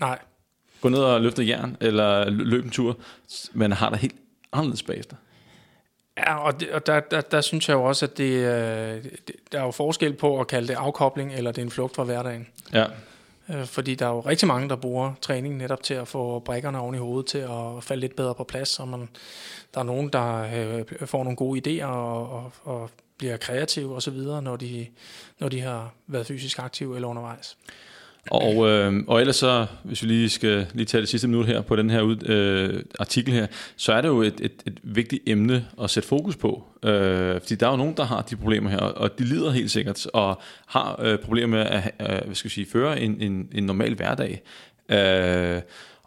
[0.00, 0.18] Nej.
[0.80, 2.96] Gå ned og løfte jern, eller løbe en tur,
[3.52, 4.14] men har der helt
[4.52, 5.16] anderledes bagefter.
[6.18, 9.36] Ja, og, det, og der, der, der synes jeg jo også, at det, øh, det,
[9.52, 12.04] der er jo forskel på at kalde det afkobling, eller det er en flugt fra
[12.04, 12.46] hverdagen.
[12.72, 12.84] Ja.
[13.50, 16.80] Øh, fordi der er jo rigtig mange, der bruger træning netop til at få brækkerne
[16.80, 19.08] oven i hovedet, til at falde lidt bedre på plads, og man,
[19.74, 24.16] der er nogen, der øh, får nogle gode idéer og, og, og bliver kreative osv.,
[24.42, 24.86] når de,
[25.38, 27.56] når de har været fysisk aktive eller undervejs.
[28.30, 31.60] Og, øh, og ellers så, hvis vi lige skal lige tage det sidste minut her
[31.60, 35.22] på den her ud, øh, artikel her, så er det jo et, et, et vigtigt
[35.26, 36.64] emne at sætte fokus på.
[36.82, 39.70] Øh, fordi der er jo nogen, der har de problemer her, og de lider helt
[39.70, 43.48] sikkert, og har øh, problemer med at øh, hvad skal jeg sige, føre en, en,
[43.52, 44.42] en normal hverdag.
[44.88, 45.62] Øh,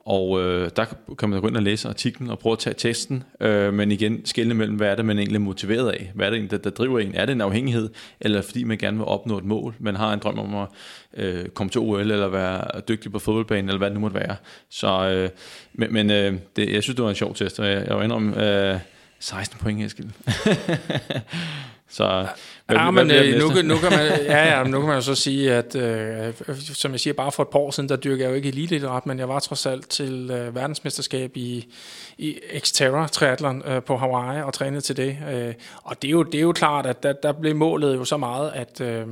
[0.06, 0.86] og øh, der
[1.20, 4.26] kan man gå ind og læse artiklen og prøve at tage testen, øh, men igen
[4.26, 6.12] skelne mellem, hvad er det, man egentlig er motiveret af?
[6.16, 7.16] Hvad er det, der, der driver en?
[7.16, 9.76] Er det en afhængighed, eller fordi man gerne vil opnå et mål?
[9.80, 10.68] Man har en drøm om at
[11.14, 14.36] øh, komme til OL, eller være dygtig på fodboldbanen, eller hvad det nu måtte være.
[14.70, 15.30] Så, øh,
[15.74, 18.10] men men øh, det, jeg synes, det var en sjov test, og jeg, jeg var
[18.10, 18.80] om øh,
[19.20, 20.10] 16 point, Eskild.
[21.92, 22.28] Så
[22.66, 25.02] hvad, ja, men hvad øh, nu, nu, kan man, ja, ja, nu kan man jo
[25.02, 28.24] så sige, at øh, som jeg siger, bare for et par år siden, der dyrker
[28.24, 31.74] jeg jo ikke eliteidræt, men jeg var trods alt til øh, verdensmesterskab i,
[32.18, 35.18] i Xterra triathlon øh, på Hawaii og trænede til det.
[35.32, 38.06] Øh, og det er, jo, det er jo klart, at der, der blev målet jo
[38.06, 39.08] så meget, at øh,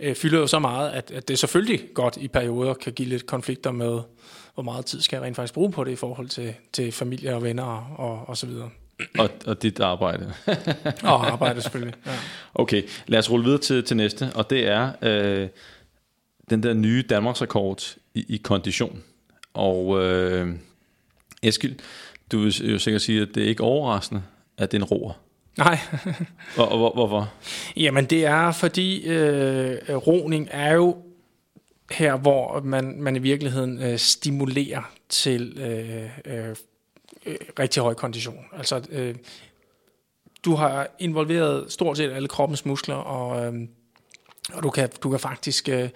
[0.00, 3.26] øh, fylder jo så meget, at, at det selvfølgelig godt i perioder kan give lidt
[3.26, 4.00] konflikter med,
[4.54, 7.34] hvor meget tid skal jeg rent faktisk bruge på det i forhold til, til familie
[7.34, 8.70] og venner og, og så videre
[9.18, 10.32] og, og dit arbejde.
[11.02, 12.12] og arbejde selvfølgelig, ja.
[12.54, 15.48] Okay, lad os rulle videre til, til næste, og det er øh,
[16.50, 19.02] den der nye Danmarks rekord i, i kondition.
[19.54, 20.48] Og øh,
[21.42, 21.76] Eskild,
[22.32, 24.22] du vil jo sikkert sige, at det er ikke overraskende,
[24.58, 25.12] at det er en roer.
[25.58, 25.78] Nej.
[26.58, 27.32] og, og, hvor, hvorfor?
[27.76, 30.96] Jamen det er, fordi øh, roning er jo
[31.90, 36.56] her, hvor man, man i virkeligheden øh, stimulerer til øh, øh,
[37.26, 38.44] øh, rigtig høj kondition.
[38.52, 39.14] Altså, øh,
[40.44, 43.68] du har involveret stort set alle kroppens muskler, og, øh,
[44.52, 45.88] og du, kan, du kan faktisk øh,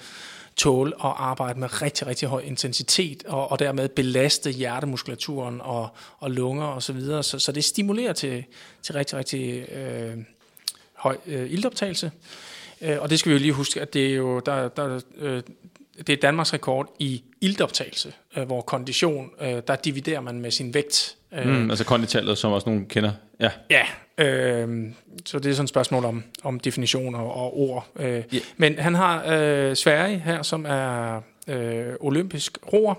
[0.56, 6.30] tåle at arbejde med rigtig, rigtig høj intensitet, og, og dermed belaste hjertemuskulaturen og, og
[6.30, 7.22] lunger osv., så, videre.
[7.22, 8.44] så, så det stimulerer til,
[8.82, 10.18] til rigtig, rigtig øh,
[10.94, 12.12] høj øh, ildoptagelse.
[12.80, 15.42] Øh, og det skal vi jo lige huske, at det er jo, der, der, øh,
[16.06, 20.74] det er Danmarks rekord i ildoptagelse, øh, hvor kondition, øh, der dividerer man med sin
[20.74, 21.16] vægt.
[21.34, 23.12] Øh, mm, altså konditallet, som også nogen kender.
[23.40, 23.86] Ja, ja
[24.18, 24.90] øh,
[25.26, 27.86] så det er sådan et spørgsmål om, om definitioner og ord.
[27.98, 28.24] Øh, yeah.
[28.56, 32.94] Men han har øh, Sverige her, som er øh, olympisk roer,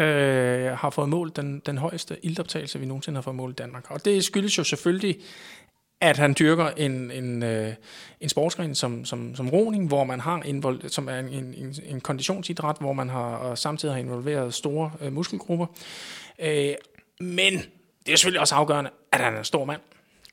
[0.00, 3.90] øh, har fået målt den, den højeste ildoptagelse, vi nogensinde har fået målt i Danmark.
[3.90, 5.16] Og det skyldes jo selvfølgelig
[6.00, 7.72] at han dyrker en, en, øh,
[8.20, 12.00] en sportsgren som, som, som roning, hvor man har invol- som er en, en, en
[12.00, 15.66] konditionsidræt, hvor man har og samtidig har involveret store øh, muskelgrupper.
[16.38, 16.74] Øh,
[17.20, 17.52] men
[18.06, 19.80] det er selvfølgelig også afgørende, at han er en stor mand.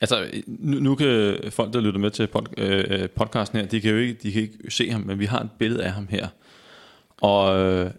[0.02, 3.92] Altså, nu, nu kan folk, der lytter med til pod, øh, podcasten her, de kan
[3.92, 6.28] jo ikke, de kan ikke se ham, men vi har et billede af ham her.
[7.22, 7.92] Og øh,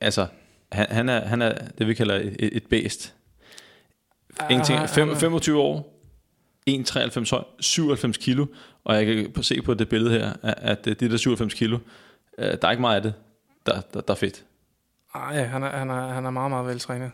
[0.00, 0.26] altså,
[0.72, 3.14] han, han, er, han er det, vi kalder et, et bæst.
[4.50, 4.88] Ingenting.
[4.88, 5.89] 5, 25 år,
[6.70, 8.46] 1,93 høj, 97 kilo,
[8.84, 11.78] og jeg kan se på det billede her, at det der 97 kilo,
[12.38, 13.14] øh, der er ikke meget af det,
[13.66, 14.44] der, der, der er fedt.
[15.14, 17.10] Nej, han er, han, er, han er meget, meget veltrænet.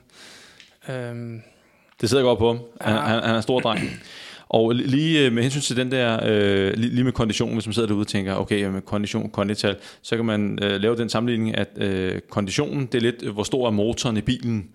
[0.89, 1.43] Øhm.
[2.01, 2.61] Det sidder godt på ham.
[2.81, 3.01] Han, ja.
[3.01, 3.81] han, han er en stor dreng.
[4.49, 7.89] Og lige øh, med hensyn til den der, øh, lige med kondition, hvis man sidder
[7.89, 11.69] derude og tænker, okay, med kondition, kondital, så kan man øh, lave den sammenligning, at
[11.77, 14.69] øh, konditionen, det er lidt, hvor stor er motoren i bilen.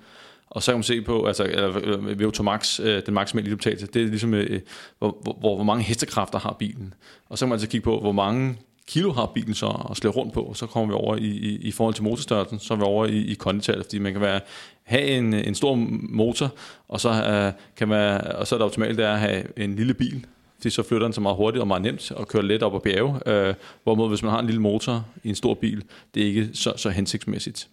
[0.52, 4.02] Og så kan man se på, altså øh, VO2 max, øh, den maksimale lydoptagelse, det
[4.02, 4.62] er ligesom, øh,
[5.00, 6.94] hvor, hvor, hvor mange hestekræfter har bilen.
[7.30, 10.14] Og så kan man altså kigge på, hvor mange kilo har bilen så at slæve
[10.14, 12.78] rundt på, og så kommer vi over i, i, i forhold til motorstørrelsen, så er
[12.78, 14.40] vi over i, i konditallet, fordi man kan være,
[14.84, 15.76] have en, en stor
[16.10, 16.54] motor,
[16.88, 19.76] og så, uh, kan man, og så er det optimalt det er at have en
[19.76, 20.26] lille bil,
[20.58, 22.80] fordi så flytter den så meget hurtigt og meget nemt og kører let op ad
[22.80, 23.10] bjerge,
[23.50, 25.84] uh, hvorimod hvis man har en lille motor i en stor bil,
[26.16, 27.68] det er ikke så, så hensigtsmæssigt.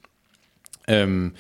[0.91, 1.35] Øhm,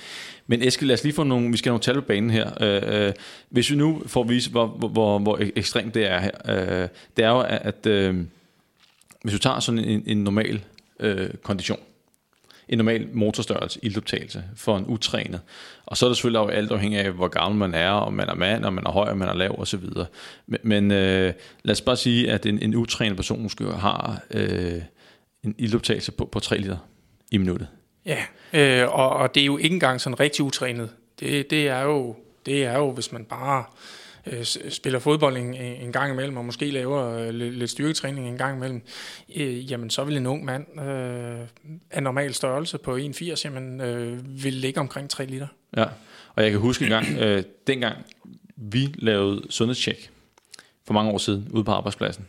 [0.47, 2.51] men Eske, lad os lige få nogle, vi skal have nogle tal på banen her.
[2.61, 3.13] Øh, øh
[3.51, 7.25] hvis vi nu får at vise, hvor, hvor, hvor, ekstremt det er her, Øh, det
[7.25, 8.17] er jo, at øh,
[9.23, 10.65] hvis du tager sådan en, en normal
[11.01, 11.79] øh, kondition,
[12.69, 15.41] en normal motorstørrelse, ildoptagelse for en utrænet.
[15.87, 18.29] Og så er det selvfølgelig jo alt afhængig af, hvor gammel man er, om man
[18.29, 19.85] er mand, om man er høj, om man er lav osv.
[20.47, 21.33] Men, men øh,
[21.63, 24.83] lad os bare sige, at en, en utrænet person måske har øh,
[25.45, 26.77] en ildoptagelse på, på 3 liter
[27.31, 27.69] i minuttet.
[28.09, 30.91] Ja, øh, og, og det er jo ikke engang sådan rigtig utrænet.
[31.21, 32.17] Det, det, er jo,
[32.47, 33.65] det er jo, hvis man bare
[34.27, 38.39] øh, spiller fodbold en, en gang imellem, og måske laver øh, lidt, lidt styrketræning en
[38.39, 38.83] gang imellem,
[39.37, 41.39] øh, jamen så vil en ung mand øh,
[41.91, 45.47] af normal størrelse på 1,80, jamen øh, vil ligge omkring 3 liter.
[45.77, 45.85] Ja,
[46.35, 47.97] og jeg kan huske en gang, øh, dengang
[48.57, 50.11] vi lavede sundhedstjek
[50.87, 52.27] for mange år siden ude på arbejdspladsen,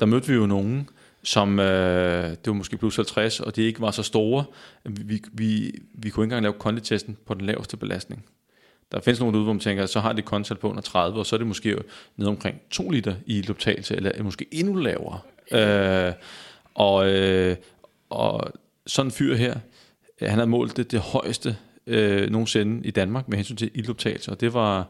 [0.00, 0.88] der mødte vi jo nogen,
[1.28, 4.44] som øh, det var måske plus 50, og de ikke var så store.
[4.84, 8.24] Vi, vi, vi kunne ikke engang lave konditesten på den laveste belastning.
[8.92, 11.26] Der findes nogle ude, hvor man tænker, så har de kontal på under 30, og
[11.26, 11.76] så er det måske
[12.16, 15.20] ned omkring 2 liter i ildoptagelse, eller måske endnu lavere.
[15.52, 16.12] Øh,
[16.74, 17.56] og, øh,
[18.10, 18.52] og
[18.86, 19.54] sådan en fyr her,
[20.20, 24.40] han havde målt det, det højeste øh, nogensinde i Danmark med hensyn til ildoptagelse, og
[24.40, 24.86] det var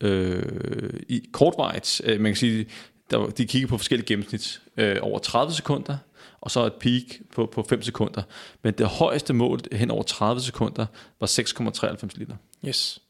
[0.00, 2.66] øh, i kortvarigt, øh, man kan sige,
[3.10, 5.96] der, de kiggede på forskellige gennemsnit øh, over 30 sekunder,
[6.40, 7.02] og så et peak
[7.34, 8.22] på, på 5 sekunder.
[8.62, 10.86] Men det højeste mål hen over 30 sekunder
[11.20, 12.36] var 6,93 liter.
[12.66, 13.00] Yes.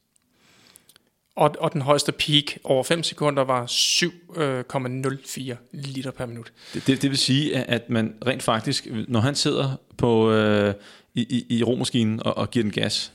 [1.36, 6.52] Og, og den højeste peak over 5 sekunder var 7,04 liter per minut.
[6.74, 10.74] Det, det, det vil sige, at man rent faktisk, når han sidder på, øh,
[11.14, 13.12] i, i, i romaskinen og, og giver den gas,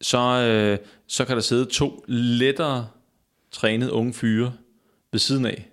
[0.00, 2.88] så, øh, så kan der sidde to lettere
[3.50, 4.52] trænede unge fyre
[5.12, 5.68] ved siden af,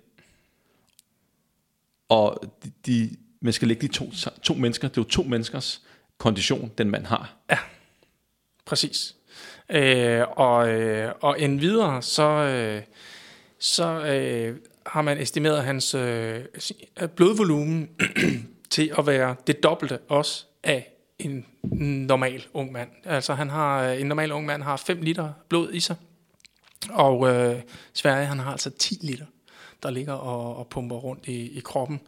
[2.10, 4.10] og de, de, man skal lægge de to,
[4.42, 5.82] to mennesker, det er jo to menneskers
[6.18, 7.36] kondition, den mand har.
[7.50, 7.58] Ja,
[8.64, 9.16] præcis.
[9.70, 12.82] Øh, og, øh, og endvidere, så, øh,
[13.58, 16.44] så øh, har man estimeret hans øh,
[17.16, 17.88] blodvolumen
[18.70, 21.46] til at være det dobbelte også af en
[22.06, 22.88] normal ung mand.
[23.04, 25.96] Altså han har, øh, en normal ung mand har 5 liter blod i sig,
[26.90, 27.60] og øh,
[27.92, 29.26] Sverige han har altså 10 liter
[29.82, 32.00] der ligger og, og pumper rundt i, i kroppen.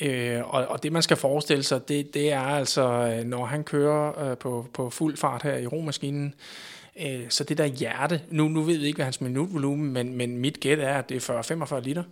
[0.00, 3.64] Øh, og, og det man skal forestille sig, det, det er altså, øh, når han
[3.64, 6.34] kører øh, på, på fuld fart her i romaskinen,
[7.02, 10.38] øh, så det der hjerte, nu, nu ved vi ikke, hvad hans minutvolumen, men, men
[10.38, 11.42] mit gæt er, at det er
[11.76, 12.02] 40-45 liter.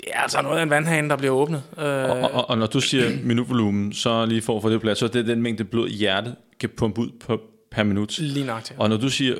[0.00, 1.62] Det er altså noget af en vandhane, der bliver åbnet.
[1.78, 4.98] Øh, og, og, og når du siger minutvolumen, så lige for at få det plads,
[4.98, 8.18] så er det den mængde blod, hjertet kan pumpe ud på, per minut.
[8.18, 8.80] Lige nøjagtigt.
[8.80, 9.34] Og når du siger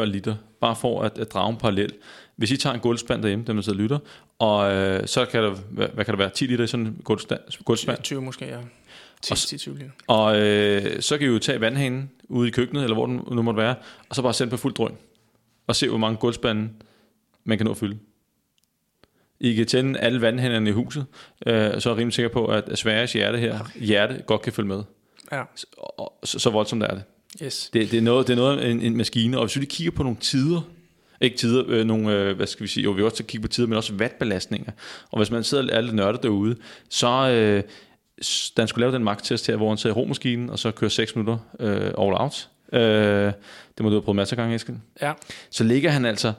[0.00, 1.92] 40-45 liter, bare for at, at drage en parallel,
[2.36, 3.98] hvis I tager en gulvspand derhjemme, dem der sidder og lytter,
[4.38, 7.00] og øh, så kan der, hvad, hvad kan der være, 10 liter i sådan en
[7.64, 8.02] gulvspand?
[8.02, 8.60] 20 måske, ja.
[9.26, 9.90] 10-20 liter.
[10.06, 13.42] Og øh, så kan I jo tage vandhanen ude i køkkenet, eller hvor den nu
[13.42, 13.74] måtte være,
[14.08, 14.92] og så bare sende på fuld drøn,
[15.66, 16.68] og se, hvor mange gulvspande
[17.44, 17.98] man kan nå at fylde.
[19.40, 21.06] I kan tænde alle vandhænderne i huset,
[21.46, 24.68] øh, så er jeg rimelig sikker på, at Sveriges hjerte her, hjerte godt kan følge
[24.68, 24.82] med.
[25.32, 25.42] Ja.
[25.56, 25.66] Så,
[26.24, 27.02] så, så voldsomt er det.
[27.42, 27.70] Yes.
[27.72, 29.90] Det, det er noget, det er noget en, en maskine, og hvis vi lige kigger
[29.90, 30.60] på nogle tider,
[31.20, 33.68] ikke tider, øh, nogle, øh, hvad skal vi sige, jo, vi også kigge på tider,
[33.68, 34.72] men også wattbelastninger.
[35.10, 36.56] Og hvis man sidder alle nørder derude,
[36.88, 37.62] så øh,
[38.56, 40.88] da han skulle lave den magttest her, hvor han sidder i romaskinen, og så kører
[40.88, 42.48] 6 minutter øh, all out.
[42.72, 42.80] Øh,
[43.78, 44.76] det må du have prøvet masser af gange, Eskild.
[45.02, 45.12] Ja.
[45.50, 46.32] Så ligger han altså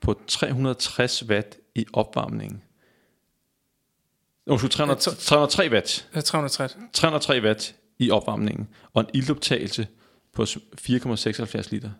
[0.00, 2.62] på 360 watt i opvarmningen.
[4.46, 6.08] Nå, 300, 303 watt.
[6.24, 6.68] 303.
[6.92, 9.86] 303 watt i opvarmningen, og en ildoptagelse
[10.32, 11.90] på 4,76 liter.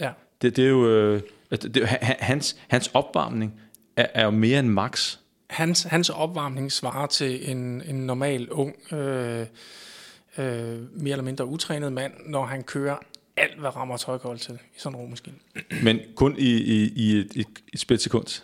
[0.00, 0.10] Ja.
[0.42, 0.88] Det, det er jo...
[0.88, 1.86] Øh, det,
[2.20, 3.60] hans, hans opvarmning
[3.96, 5.16] er, er jo mere end max.
[5.50, 9.46] Hans, hans opvarmning svarer til en, en normal ung, øh,
[10.38, 10.46] øh,
[11.02, 12.96] mere eller mindre utrænet mand, når han kører
[13.36, 15.36] alt, hvad rammer tøjkold til i sådan en romaskine.
[15.82, 18.42] Men kun i, i, i et, et, et splitsekund.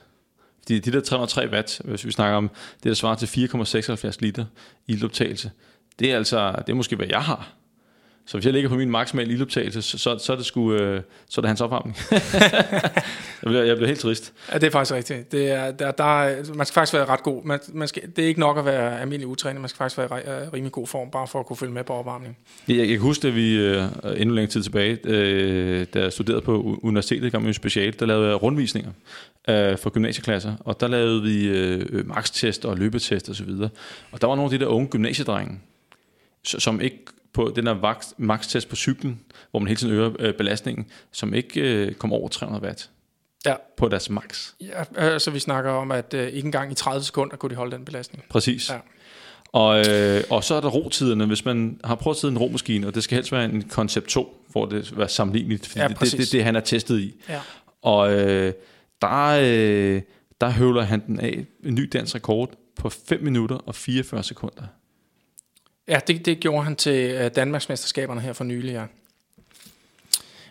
[0.69, 3.49] De, de der 303 watt, hvis vi snakker om det, der svarer til
[4.07, 4.45] 4,76 liter
[4.87, 5.51] i optagelse,
[5.99, 7.53] det er altså, det er måske, hvad jeg har.
[8.27, 11.03] Så hvis jeg ligger på min maksimale ildoptagelse, så, så, så, er det sgu, øh,
[11.29, 11.97] så er det hans opvarmning.
[12.11, 12.21] jeg,
[13.43, 14.33] bliver, jeg bliver helt trist.
[14.53, 15.33] Ja, det er faktisk rigtigt.
[15.33, 17.45] Det er, der, der, man skal faktisk være ret god.
[17.45, 19.61] Man, man skal, det er ikke nok at være almindelig utrænet.
[19.61, 21.93] Man skal faktisk være i rimelig god form, bare for at kunne følge med på
[21.93, 22.37] opvarmning.
[22.69, 23.85] Jeg, jeg kan huske, at vi øh,
[24.17, 28.29] endnu længere tid tilbage, øh, da jeg studerede på universitetet, gav man special, der lavede
[28.29, 28.91] jeg rundvisninger
[29.49, 33.49] øh, for gymnasieklasser, og der lavede vi øh, max-test og løbetest osv.
[33.49, 33.71] Og,
[34.13, 35.61] og der var nogle af de der unge gymnasiedrenge,
[36.45, 39.21] som ikke på den der max-test på cyklen,
[39.51, 42.91] hvor man hele tiden øger øh, belastningen, som ikke øh, kom over 300 watt
[43.47, 43.55] ja.
[43.77, 44.53] på deres max.
[44.61, 47.77] Ja, altså vi snakker om, at øh, ikke engang i 30 sekunder kunne de holde
[47.77, 48.25] den belastning.
[48.29, 48.71] Præcis.
[48.71, 48.77] Ja.
[49.53, 52.87] Og, øh, og så er der rotiderne, hvis man har prøvet at sidde en romaskine,
[52.87, 55.89] og det skal helst være en koncept 2, hvor det skal være sammenligneligt, fordi ja,
[55.89, 57.15] det, det, det, det han er testet i.
[57.29, 57.41] Ja.
[57.83, 58.53] Og øh,
[59.03, 60.03] der, øh,
[60.41, 64.63] der høvler han den af en ny dansk rekord på 5 minutter og 44 sekunder.
[65.89, 68.85] Ja, det, det gjorde han til øh, Danmarksmesterskaberne her for nylig, ja.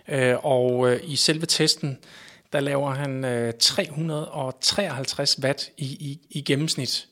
[0.07, 1.97] Øh, og øh, i selve testen,
[2.53, 7.07] der laver han øh, 353 watt i, i, i gennemsnit.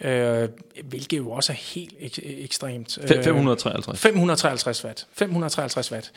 [0.00, 0.48] Øh,
[0.84, 2.98] hvilket jo også er helt ek- ekstremt.
[3.08, 4.00] 553.
[4.00, 5.06] 553 watt.
[5.12, 6.12] 553 watt.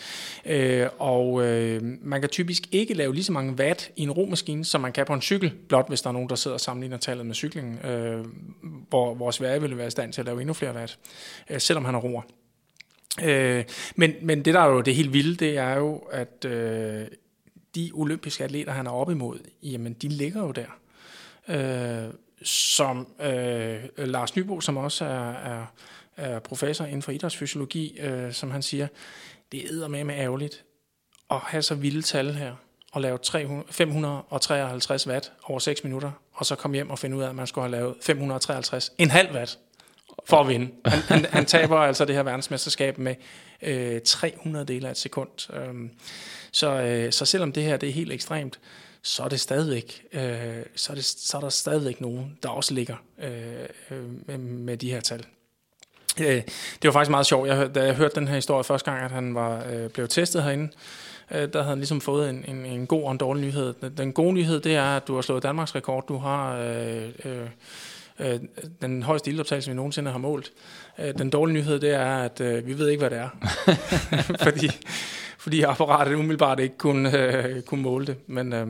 [0.45, 4.65] Øh, og øh, man kan typisk ikke lave lige så mange watt i en romaskine,
[4.65, 6.97] som man kan på en cykel, blot hvis der er nogen, der sidder og sammenligner
[6.97, 8.25] tallet med cyklingen, øh,
[8.89, 10.99] hvor, hvor Sverige ville være i stand til at lave endnu flere watt,
[11.49, 12.21] øh, selvom han har roer.
[13.23, 13.63] Øh,
[13.95, 17.05] men, men det, der er jo det helt vilde, det er jo, at øh,
[17.75, 20.65] de olympiske atleter, han er op imod, jamen, de ligger jo der.
[21.47, 22.13] Øh,
[22.43, 25.65] som øh, Lars Nybo, som også er, er,
[26.17, 28.87] er professor inden for idrætsfysiologi, øh, som han siger,
[29.51, 30.63] det er med med ærgerligt
[31.31, 32.55] at have så vilde tal her,
[32.91, 37.23] og lave 300, 553 watt over 6 minutter, og så komme hjem og finde ud
[37.23, 39.59] af, at man skulle have lavet 553 en halv watt
[40.25, 40.71] for at vinde.
[40.85, 43.15] Han, han, han taber altså det her verdensmesterskab med
[43.61, 45.53] øh, 300 dele af et sekund.
[45.53, 45.89] Øh,
[46.51, 48.59] så, øh, så selvom det her det er helt ekstremt,
[49.03, 52.73] så er det stadigvæk, øh, så, er det, så er der stadigvæk nogen, der også
[52.73, 55.25] ligger øh, med, med de her tal.
[56.19, 57.47] Øh, det var faktisk meget sjovt.
[57.47, 60.43] Jeg, da jeg hørte den her historie første gang, at han var øh, blevet testet
[60.43, 60.71] herinde,
[61.31, 63.73] øh, der havde han ligesom fået en, en, en god og en dårlig nyhed.
[63.81, 66.07] Den, den gode nyhed, det er, at du har slået Danmarks rekord.
[66.07, 67.47] Du har øh, øh,
[68.19, 68.39] øh,
[68.81, 70.51] den højeste ildoptagelse, vi nogensinde har målt.
[70.99, 73.29] Øh, den dårlige nyhed, det er, at øh, vi ved ikke, hvad det er.
[74.49, 74.69] fordi,
[75.41, 78.15] fordi apparatet umiddelbart ikke kunne, øh, kunne måle det.
[78.27, 78.67] Men, øh,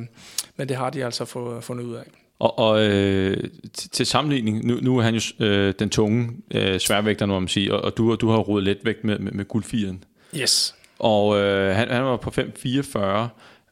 [0.56, 2.04] men det har de altså få, fundet ud af.
[2.40, 3.38] Og, og øh,
[3.74, 7.48] til, til sammenligning, nu, nu er han jo øh, den tunge øh, sværvægter, må man
[7.48, 10.04] sige, og, og du, du har rodet letvægt med, med, med guldfieren.
[10.36, 10.76] Yes.
[11.00, 13.00] Og øh, han, han var på 5,44.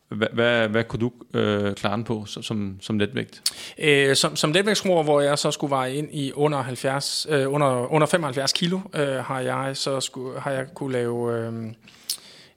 [0.09, 3.41] Hvad, hvad, hvad kunne du øh, klare den på som, som, som letvægt?
[3.77, 7.93] Øh, som, som letvægtsroer, hvor jeg så skulle veje ind i under, 70, øh, under,
[7.93, 11.37] under 75 kilo, øh, har jeg så skulle, har jeg kunne lave...
[11.37, 11.53] Øh,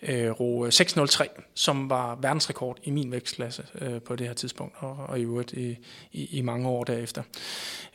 [0.02, 4.96] øh, ro 603, som var verdensrekord i min vægtklasse øh, på det her tidspunkt, og,
[5.08, 5.78] og i øvrigt i,
[6.12, 7.22] i, i mange år derefter.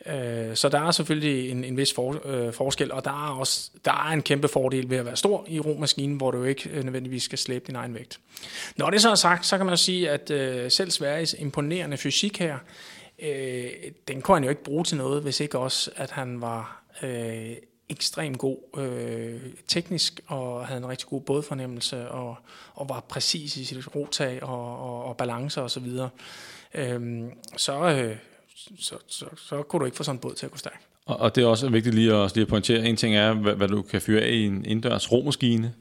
[0.05, 3.71] Øh, så der er selvfølgelig en, en vis for, øh, forskel, og der er også
[3.85, 6.83] der er en kæmpe fordel ved at være stor i romaskinen, hvor du ikke øh,
[6.83, 8.19] nødvendigvis skal slæbe din egen vægt.
[8.77, 12.39] Når det så er sagt, så kan man sige, at øh, selv Sveriges imponerende fysik
[12.39, 12.57] her,
[13.19, 13.69] øh,
[14.07, 16.83] den kunne han jo ikke bruge til noget, hvis ikke også, at han var...
[17.03, 17.55] Øh,
[17.89, 22.37] ekstremt god øh, teknisk, og havde en rigtig god bådfornemmelse, og,
[22.73, 26.09] og var præcis i sit rotag og, og, og balance og så videre.
[26.73, 28.15] Øhm, så, øh,
[28.79, 30.87] så, så, så kunne du ikke få sådan en båd til at gå stærkt.
[31.05, 32.85] Og, og det er også vigtigt lige at, lige at pointere.
[32.85, 35.73] En ting er, hvad, hvad du kan fyre af i en indendørs romaskine,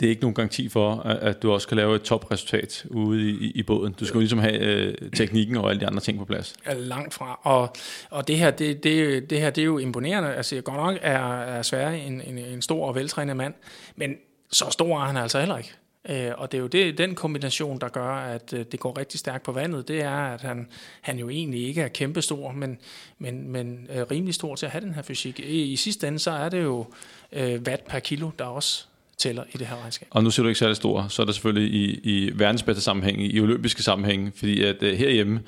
[0.00, 3.50] det er ikke nogen garanti for, at du også kan lave et topresultat ude i,
[3.50, 3.92] i båden.
[3.92, 6.54] Du skal jo ligesom have øh, teknikken og alle de andre ting på plads.
[6.64, 7.40] Er langt fra.
[7.42, 7.76] Og,
[8.10, 10.34] og det, her, det, det, det her, det er jo imponerende.
[10.34, 13.54] Altså, godt nok er, er Sverige en, en, en stor og veltrænet mand,
[13.96, 14.14] men
[14.52, 15.72] så stor er han altså heller ikke.
[16.08, 19.20] Øh, og det er jo det, den kombination, der gør, at øh, det går rigtig
[19.20, 20.68] stærkt på vandet, det er, at han,
[21.00, 22.78] han jo egentlig ikke er kæmpestor, men,
[23.18, 25.40] men, men øh, rimelig stor til at have den her fysik.
[25.40, 26.86] I, i sidste ende, så er det jo
[27.32, 28.86] øh, watt per kilo, der også
[29.18, 30.08] tæller i det her regnskab.
[30.10, 33.22] Og nu ser du ikke særlig stor, så er det selvfølgelig i, i verdensbedste sammenhæng,
[33.22, 35.40] i olympiske sammenhæng, fordi at uh, herhjemme,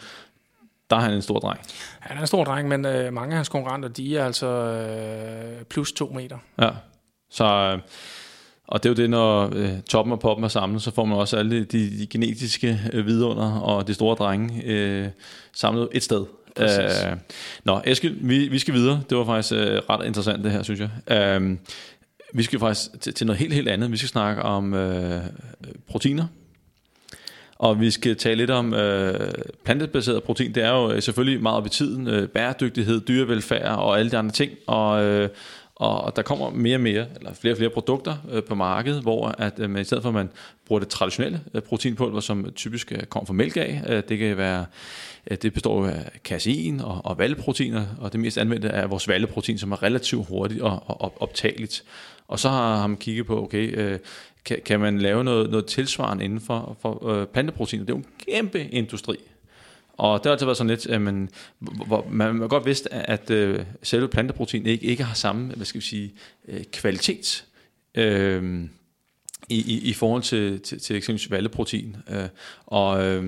[0.91, 1.61] der er han en stor dreng.
[2.01, 4.49] Han er en stor dreng, men uh, mange af hans konkurrenter, de er altså
[5.61, 6.39] uh, plus to meter.
[6.61, 6.71] Ja,
[7.31, 7.75] så...
[7.75, 7.81] Uh,
[8.69, 11.19] og det er jo det, når uh, toppen og poppen er samlet, så får man
[11.19, 15.11] også alle de, de genetiske uh, vidunder og de store drenge uh,
[15.55, 16.25] samlet et sted.
[16.61, 17.19] Uh,
[17.65, 19.03] nå, Eskild, vi, vi skal videre.
[19.11, 21.41] Det var faktisk uh, ret interessant det her, synes jeg.
[21.41, 21.57] Uh,
[22.37, 23.93] vi skal faktisk til, til noget helt, helt andet.
[23.93, 25.23] Vi skal snakke om øh,
[25.89, 26.27] proteiner.
[27.59, 29.31] Og vi skal tale lidt om øh,
[29.65, 30.55] plantebaseret protein.
[30.55, 32.07] Det er jo øh, selvfølgelig meget op i tiden.
[32.09, 34.53] Øh, bæredygtighed, dyrevelfærd og alle de andre ting.
[34.67, 35.29] Og, øh,
[35.77, 39.35] og der kommer mere og mere, eller flere og flere produkter øh, på markedet, hvor
[39.39, 40.31] at øh, man i stedet for at man
[40.67, 44.37] bruger det traditionelle øh, proteinpulver, som typisk øh, kommer fra mælk af, øh, det kan
[44.37, 44.67] være,
[45.31, 49.59] øh, det består af kasein og, og valleproteiner, og det mest anvendte er vores valleprotein,
[49.59, 51.85] som er relativt hurtigt og, og optageligt.
[52.29, 53.99] Og så har han kigget på, okay, øh,
[54.45, 57.85] kan, kan man lave noget, noget tilsvarende inden for, for øh, planteproteiner?
[57.85, 59.17] Det er jo en kæmpe industri.
[59.93, 63.31] Og det har altid været sådan lidt, at man, hvor man, man godt vidste, at
[63.31, 66.15] øh, selve planteprotein ikke, ikke har samme hvad skal vi sige,
[66.49, 67.45] øh, kvalitet
[67.95, 68.65] øh,
[69.49, 71.97] i, i, i forhold til, til, til eksempelvis valleprotein.
[72.11, 72.29] Øh,
[72.67, 73.25] og, øh,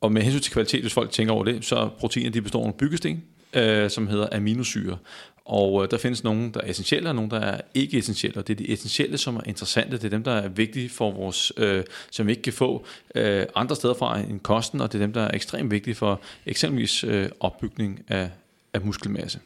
[0.00, 2.74] og med hensyn til kvalitet, hvis folk tænker over det, så proteiner de består af
[2.74, 3.24] byggesten,
[3.54, 4.98] øh, som hedder aminosyre.
[5.44, 8.40] Og øh, der findes nogle, der er essentielle, og nogle, der er ikke essentielle.
[8.40, 9.96] Og det er de essentielle, som er interessante.
[9.96, 13.46] Det er dem, der er vigtige for vores, øh, som vi ikke kan få øh,
[13.54, 17.04] andre steder fra end kosten, og det er dem, der er ekstremt vigtige for eksempelvis
[17.04, 18.30] øh, opbygning af,
[18.74, 19.38] af muskelmasse.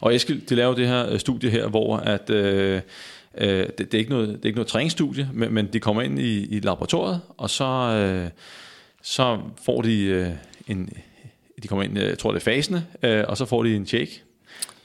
[0.00, 2.80] Og Eskild, de laver det her øh, studie her, hvor at, øh,
[3.38, 6.02] øh, det, det, er ikke noget, det er ikke noget træningsstudie, men, men de kommer
[6.02, 8.30] ind i, i laboratoriet, og så, øh,
[9.02, 10.30] så får de øh,
[10.68, 10.90] en,
[11.62, 13.86] de kommer ind, øh, jeg tror det er fasende, øh, og så får de en
[13.86, 14.22] shake,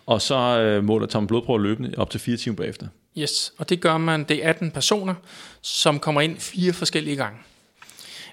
[0.05, 2.87] og så øh, måler Tom blodprøver løbende op til fire timer bagefter.
[3.17, 5.13] Yes, og det gør man, det er 18 personer,
[5.61, 7.39] som kommer ind fire forskellige gange.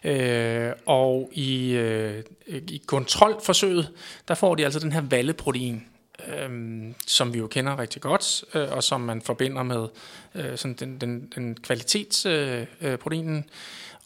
[0.05, 3.91] Øh, og i, øh, i kontrolforsøget,
[4.29, 5.85] der får de altså den her valleprotein,
[6.29, 6.51] øh,
[7.07, 9.87] som vi jo kender rigtig godt, øh, og som man forbinder med
[10.35, 13.37] øh, sådan den, den, den kvalitetsproteinen.
[13.37, 13.45] Øh, øh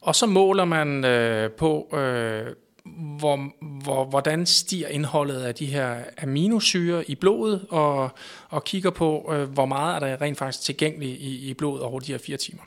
[0.02, 2.46] og så måler man øh, på, øh,
[3.18, 3.52] hvor,
[3.82, 8.10] hvor, hvordan stiger indholdet af de her aminosyre i blodet, og,
[8.48, 12.00] og kigger på, øh, hvor meget er der rent faktisk tilgængeligt i, i blodet over
[12.00, 12.62] de her fire timer.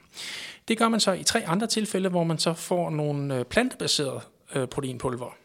[0.68, 4.22] Det gør man så i tre andre tilfælde, hvor man så får nogle øh, plantebaserede
[4.55, 5.36] øh, proteinpulver.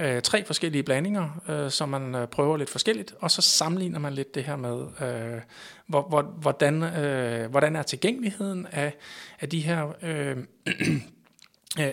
[0.00, 4.12] Øh, tre forskellige blandinger, øh, som man øh, prøver lidt forskelligt, og så sammenligner man
[4.12, 5.40] lidt det her med, øh,
[5.86, 8.94] hvor, hvor, hvordan, øh, hvordan er tilgængeligheden af,
[9.40, 10.36] af de her øh,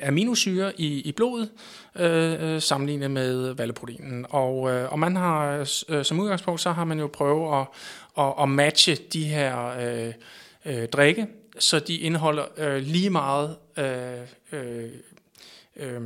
[0.03, 1.49] aminosyre i, i blodet,
[1.95, 4.25] øh, sammenlignet med valleproteinen.
[4.29, 7.67] Og, øh, og man har øh, som udgangspunkt, så har man jo prøvet at,
[8.23, 10.13] at, at matche de her øh,
[10.65, 11.27] øh, drikke
[11.59, 13.85] så de indeholder øh, lige meget øh,
[14.51, 14.89] øh,
[15.77, 16.01] øh,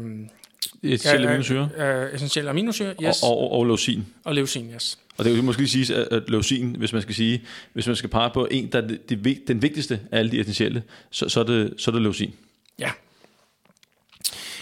[0.84, 1.70] essentielle aminosyre.
[1.78, 3.24] Øh, essentielle aminosyre, yes.
[3.24, 4.06] Og, og, og leucin.
[4.24, 5.00] Og leucin, yes.
[5.18, 7.42] Og det vil måske lige sige, at leucin, hvis man skal sige,
[7.74, 10.40] hvis man skal pege på en, der er det, det, den vigtigste af alle de
[10.40, 12.34] essentielle, så, så, er, det, så er det leucin.
[12.80, 12.92] Ja.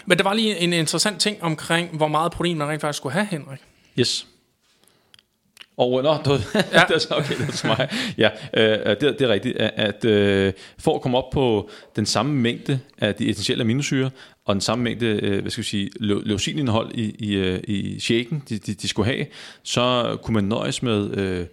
[0.09, 3.13] Men der var lige en interessant ting omkring, hvor meget protein man rent faktisk skulle
[3.13, 3.59] have, Henrik.
[3.99, 4.27] Yes.
[5.77, 6.83] Og nå, du, ja.
[6.87, 7.89] det er så okay, det er mig.
[8.17, 12.05] Ja, øh, det, det er rigtigt, at, at øh, for at komme op på den
[12.05, 14.09] samme mængde af de essentielle aminosyre,
[14.45, 18.43] og den samme mængde, øh, hvad skal vi sige, leucinindhold i, i, øh, i shaken,
[18.49, 19.25] de, de, de skulle have,
[19.63, 21.45] så kunne man nøjes med øh,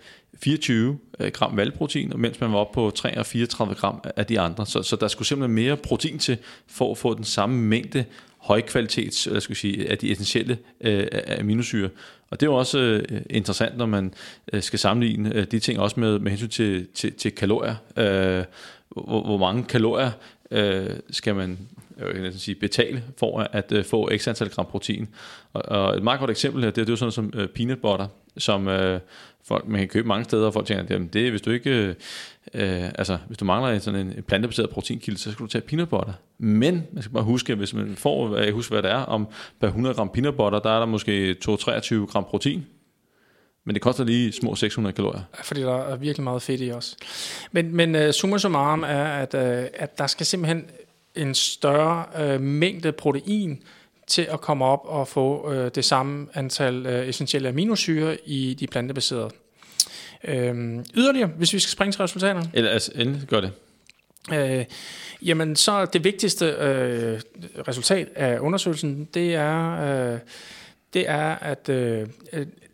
[0.42, 4.40] 24 øh, gram valgprotein, mens man var oppe på 3 og 34 gram af de
[4.40, 4.66] andre.
[4.66, 8.04] Så, så der skulle simpelthen mere protein til, for at få den samme mængde
[8.44, 11.06] højkvalitets, eller skal sige, af de essentielle øh,
[11.40, 11.88] aminosyre.
[12.30, 14.14] Og det er jo også øh, interessant, når man
[14.52, 17.74] øh, skal sammenligne øh, de ting også med, med hensyn til, til, til kalorier.
[17.96, 18.44] Øh,
[18.88, 20.10] hvor, hvor mange kalorier
[20.50, 21.58] øh, skal man
[21.98, 25.08] øh, jeg vil sige, betale for at øh, få x antal gram protein.
[25.52, 27.78] Og, og et meget godt eksempel her, det, det er jo sådan som øh, peanut
[27.78, 28.06] butter,
[28.38, 29.00] som øh,
[29.44, 31.94] folk, man kan købe mange steder, og folk tænker, at det, hvis du ikke, øh,
[32.54, 35.88] øh, altså hvis du mangler en, sådan en plantebaseret proteinkilde, så skal du tage peanut
[35.88, 36.12] butter.
[36.38, 39.28] Men man skal bare huske, hvis man får, jeg husker hvad det er, om
[39.60, 42.66] per 100 gram peanut butter, der er der måske 2-23 gram protein.
[43.66, 45.22] Men det koster lige små 600 kalorier.
[45.42, 46.96] Fordi der er virkelig meget fedt i os.
[47.52, 50.64] Men, men uh, summa summarum er, at, uh, at der skal simpelthen
[51.14, 53.62] en større uh, mængde protein
[54.06, 58.66] til at komme op og få uh, det samme antal uh, essentielle aminosyre i de
[58.66, 59.30] plantebaserede.
[60.28, 60.34] Uh,
[60.94, 62.50] yderligere, hvis vi skal springe til resultaterne.
[62.52, 63.52] Eller altså, endelig gør det.
[64.32, 64.64] Uh,
[65.28, 67.20] jamen, så det vigtigste uh,
[67.68, 70.18] resultat af undersøgelsen, det er, uh,
[70.94, 72.06] det er at uh,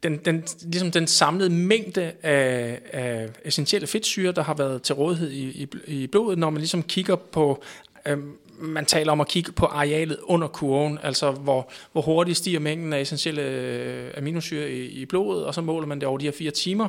[0.03, 5.31] den, den, ligesom den samlede mængde af, af essentielle fedtsyre, der har været til rådighed
[5.31, 7.63] i, i, i blodet, når man ligesom kigger på
[8.07, 12.61] Øhm, man taler om at kigge på arealet under kurven, altså hvor, hvor hurtigt stiger
[12.61, 16.25] mængden af essentielle øh, aminosyre i, i blodet, og så måler man det over de
[16.25, 16.89] her fire timer.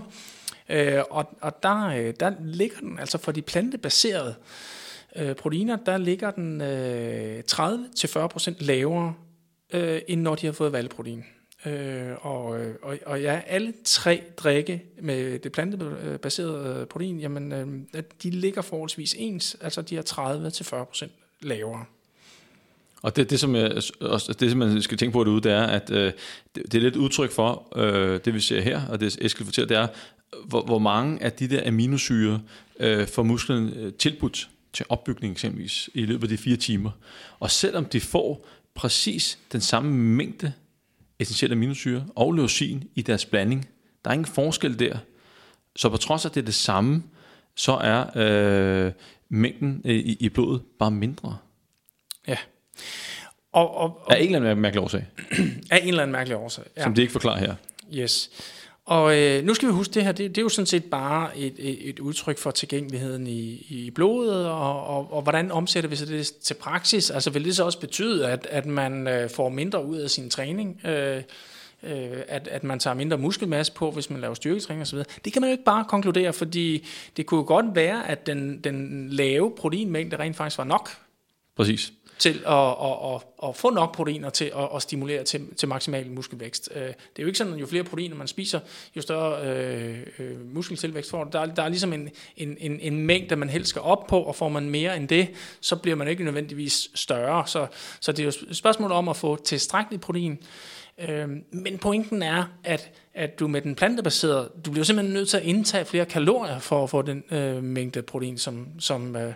[0.70, 4.36] Øh, og og der, øh, der ligger den, altså for de plantebaserede
[5.16, 9.14] øh, proteiner, der ligger den øh, 30-40% lavere,
[9.74, 11.26] øh, end når de har fået valgprotein.
[11.66, 17.52] Øh, og, øh, og, og ja, alle tre drikke med det plantebaserede øh, protein, jamen,
[17.94, 20.02] øh, de ligger forholdsvis ens, altså de er
[21.04, 21.10] 30-40%
[21.42, 21.86] lavere.
[23.02, 25.64] Og det, det, som jeg, også, det, som man skal tænke på derude, det er,
[25.64, 26.12] at øh,
[26.56, 29.68] det, det er lidt udtryk for, øh, det vi ser her, og det Eskild fortæller,
[29.68, 29.88] det er,
[30.46, 32.42] hvor, hvor mange af de der aminosyre
[32.80, 36.92] øh, får musklen øh, tilbudt til opbygning eksempelvis i løbet af de fire timer.
[37.40, 40.54] Og selvom de får præcis den samme mængde
[41.20, 43.70] essentielle aminosyre og leucin i deres blanding.
[44.04, 44.98] Der er ingen forskel der.
[45.76, 47.04] Så på trods af, at det er det samme,
[47.56, 48.92] så er øh,
[49.30, 51.38] mængden i, i blodet bare mindre.
[52.28, 52.38] Ja.
[53.52, 55.06] Og, og, og, af en eller anden mærkelig årsag.
[55.72, 56.84] af en eller anden mærkelig årsag, ja.
[56.84, 57.56] Som de ikke forklarer her.
[57.94, 58.30] Yes.
[58.92, 61.38] Og øh, nu skal vi huske, det her, det, det er jo sådan set bare
[61.38, 65.96] et, et, et udtryk for tilgængeligheden i, i blodet, og, og, og hvordan omsætter vi
[65.96, 67.12] så det til praksis?
[67.12, 70.30] Altså vil det så også betyde, at, at man øh, får mindre ud af sin
[70.30, 70.82] træning?
[70.86, 71.22] Øh,
[71.84, 75.00] øh, at, at man tager mindre muskelmasse på, hvis man laver styrketræning osv.
[75.26, 76.88] Det kan man jo ikke bare konkludere, fordi
[77.18, 80.90] det kunne jo godt være, at den, den lave proteinmængde rent faktisk var nok
[81.56, 85.68] Præcis til at, at, at, at få nok proteiner til at, at stimulere til, til
[85.68, 86.70] maksimal muskelvækst.
[86.76, 88.60] Øh, det er jo ikke sådan, at jo flere proteiner man spiser,
[88.96, 91.30] jo større øh, øh, muskeltilvækst får du.
[91.34, 94.20] Der, er- der er ligesom en, en, en, en mængde, man helst skal op på,
[94.22, 95.28] og får man mere end det,
[95.62, 97.48] så bliver man ikke nødvendigvis større.
[97.48, 97.68] Så,
[98.00, 100.40] så det er jo et spørgsmål om at få tilstrækkeligt protein.
[101.10, 105.38] Øh, Men pointen er, at, at du med den plantebaserede, du bliver simpelthen nødt til
[105.38, 109.34] at indtage flere kalorier for at få den øh, mængde protein, som, som, øh,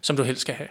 [0.00, 0.68] som du helst skal have.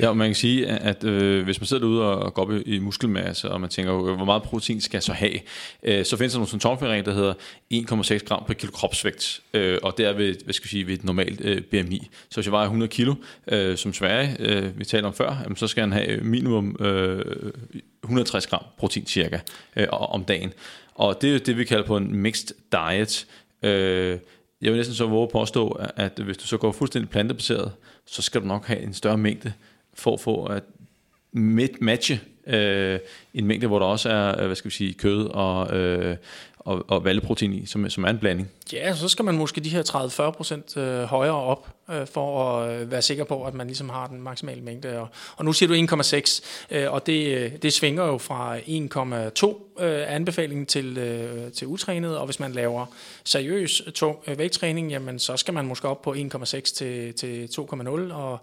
[0.00, 2.62] Ja, og man kan sige, at øh, hvis man sidder derude og, går op i,
[2.62, 5.38] i muskelmasse, og man tænker, øh, hvor meget protein skal jeg så have,
[5.82, 7.34] øh, så findes der nogle symptomfæringer, der hedder
[7.74, 10.94] 1,6 gram per kilo kropsvægt, øh, og det er ved, hvad skal vi sige, ved
[10.94, 12.10] et normalt øh, BMI.
[12.30, 13.14] Så hvis jeg vejer 100 kilo,
[13.48, 17.24] øh, som Sverige, øh, vi taler om før, jamen, så skal han have minimum øh,
[18.02, 19.38] 160 gram protein cirka
[19.76, 20.52] øh, om dagen.
[20.94, 23.26] Og det er jo det, vi kalder på en mixed diet.
[23.62, 24.18] Øh,
[24.64, 27.72] jeg vil næsten så våge at påstå, at- at hvis du så går fuldstændig plantebaseret,
[28.06, 29.52] så skal du nok have en større mængde
[29.94, 30.62] for at få at
[31.80, 32.98] matche øh,
[33.34, 36.16] en mængde, hvor der også er, øh, hvad skal vi sige, kød og, øh,
[36.58, 38.50] og, og valleprotein i, som, som er en blanding.
[38.72, 39.82] Ja, så skal man måske de her
[40.76, 44.06] 30-40% øh, højere op, øh, for at øh, være sikker på, at man ligesom har
[44.06, 44.98] den maksimale mængde.
[45.00, 49.82] Og, og nu siger du 1,6, øh, og det, øh, det svinger jo fra 1,2
[49.84, 52.86] øh, anbefaling til, øh, til utrænet, og hvis man laver
[53.24, 57.88] seriøs tung øh, vægttræning, jamen så skal man måske op på 1,6 til, til 2,0,
[58.12, 58.38] og,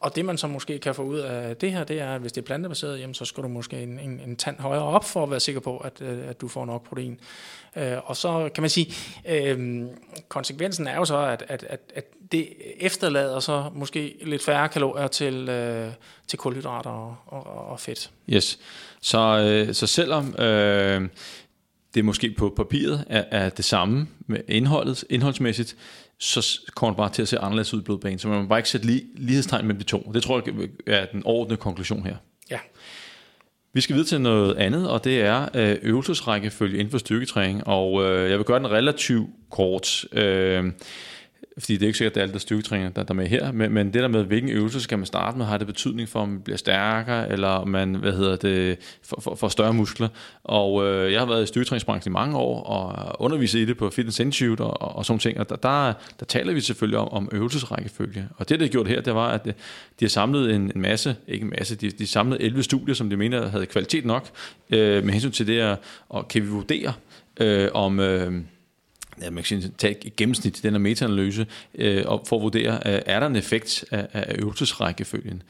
[0.00, 2.32] og det man så måske kan få ud af det her, det er, at hvis
[2.32, 5.22] det er plantebaseret, jamen så skal du måske en, en, en tand højere op, for
[5.22, 7.20] at være sikker på, at, øh, at du får nok protein.
[7.76, 8.92] Øh, og så kan man sige,
[9.28, 9.82] øh,
[10.28, 12.48] konsekvensen er jo så, at, at, at, at det
[12.80, 15.90] efterlader så måske lidt færre kalorier til, øh,
[16.28, 18.10] til kulhydrater og, og, og fedt.
[18.30, 18.58] Yes.
[19.00, 21.08] Så, øh, så selvom øh,
[21.94, 25.76] det måske på papiret er, er det samme med indholdet, indholdsmæssigt,
[26.18, 28.18] så kommer det bare til at se anderledes ud i blodbanen.
[28.18, 30.10] Så man må bare ikke sætte li- lighedstegn mellem de to.
[30.14, 32.16] Det tror jeg er den overordnede konklusion her.
[32.50, 32.58] Ja.
[33.74, 37.66] Vi skal videre til noget andet, og det er øh, øvelsesrækkefølge inden for styrketræning.
[37.66, 40.64] Og øh, jeg vil gøre den relativt kort, øh,
[41.58, 43.26] fordi det er ikke sikkert, at det er alt der styrketræner, der, der er med
[43.26, 43.52] her.
[43.52, 46.20] Men, men det der med, hvilken øvelse skal man starte med, har det betydning for,
[46.20, 50.08] om man bliver stærkere, eller om man, hvad hedder det, får, får, får større muskler.
[50.44, 53.90] Og øh, jeg har været i styrketræningsbranchen i mange år, og underviser i det på
[53.90, 55.40] Fitness Institute og, og, og sådan ting.
[55.40, 58.28] Og der, der, der taler vi selvfølgelig om, om øvelsesrækkefølge.
[58.36, 59.52] Og det, det har gjort her, det var, at øh,
[60.00, 63.10] de har samlet en, en masse, ikke en masse, de, de samlede 11 studier, som
[63.10, 64.28] de mener havde kvalitet nok,
[64.70, 65.76] øh, med hensyn til det,
[66.08, 66.92] og kan vi vurdere,
[67.40, 68.00] øh, om...
[68.00, 68.32] Øh,
[69.22, 72.72] ja, man kan tage et gennemsnit til den her metaanalyse, øh, og for at vurdere,
[72.86, 75.42] øh, er der en effekt af, af øvelsesrækkefølgen.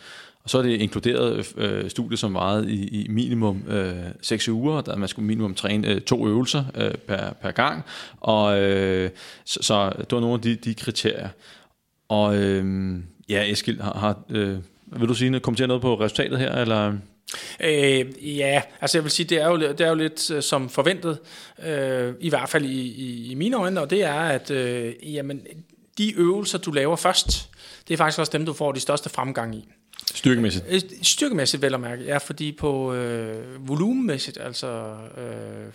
[0.45, 4.81] Og så er det inkluderet øh, studier, som varede i, i minimum øh, 6 uger,
[4.81, 7.83] der man skulle minimum træne øh, to øvelser øh, per, per gang,
[8.21, 9.11] og øh,
[9.45, 11.29] så, så det var nogle af de, de kriterier.
[12.09, 12.95] Og øh,
[13.29, 16.95] ja, Eskild, har, har, øh, vil du sige, noget- kommentere noget på resultatet her, eller...
[17.61, 20.70] Øh, ja, altså jeg vil sige, det er jo, det er jo lidt øh, som
[20.70, 21.18] forventet,
[21.64, 25.41] øh, i hvert fald i, i, i mine øjne, og det er, at øh, jamen,
[25.99, 27.51] de øvelser, du laver først,
[27.89, 29.68] det er faktisk også dem, du får de største fremgang i.
[30.14, 30.64] Styrkemæssigt.
[30.68, 35.72] Øh, Styrkemæssigt vel at mærke, ja, fordi på øh, volumenmæssigt, altså øh,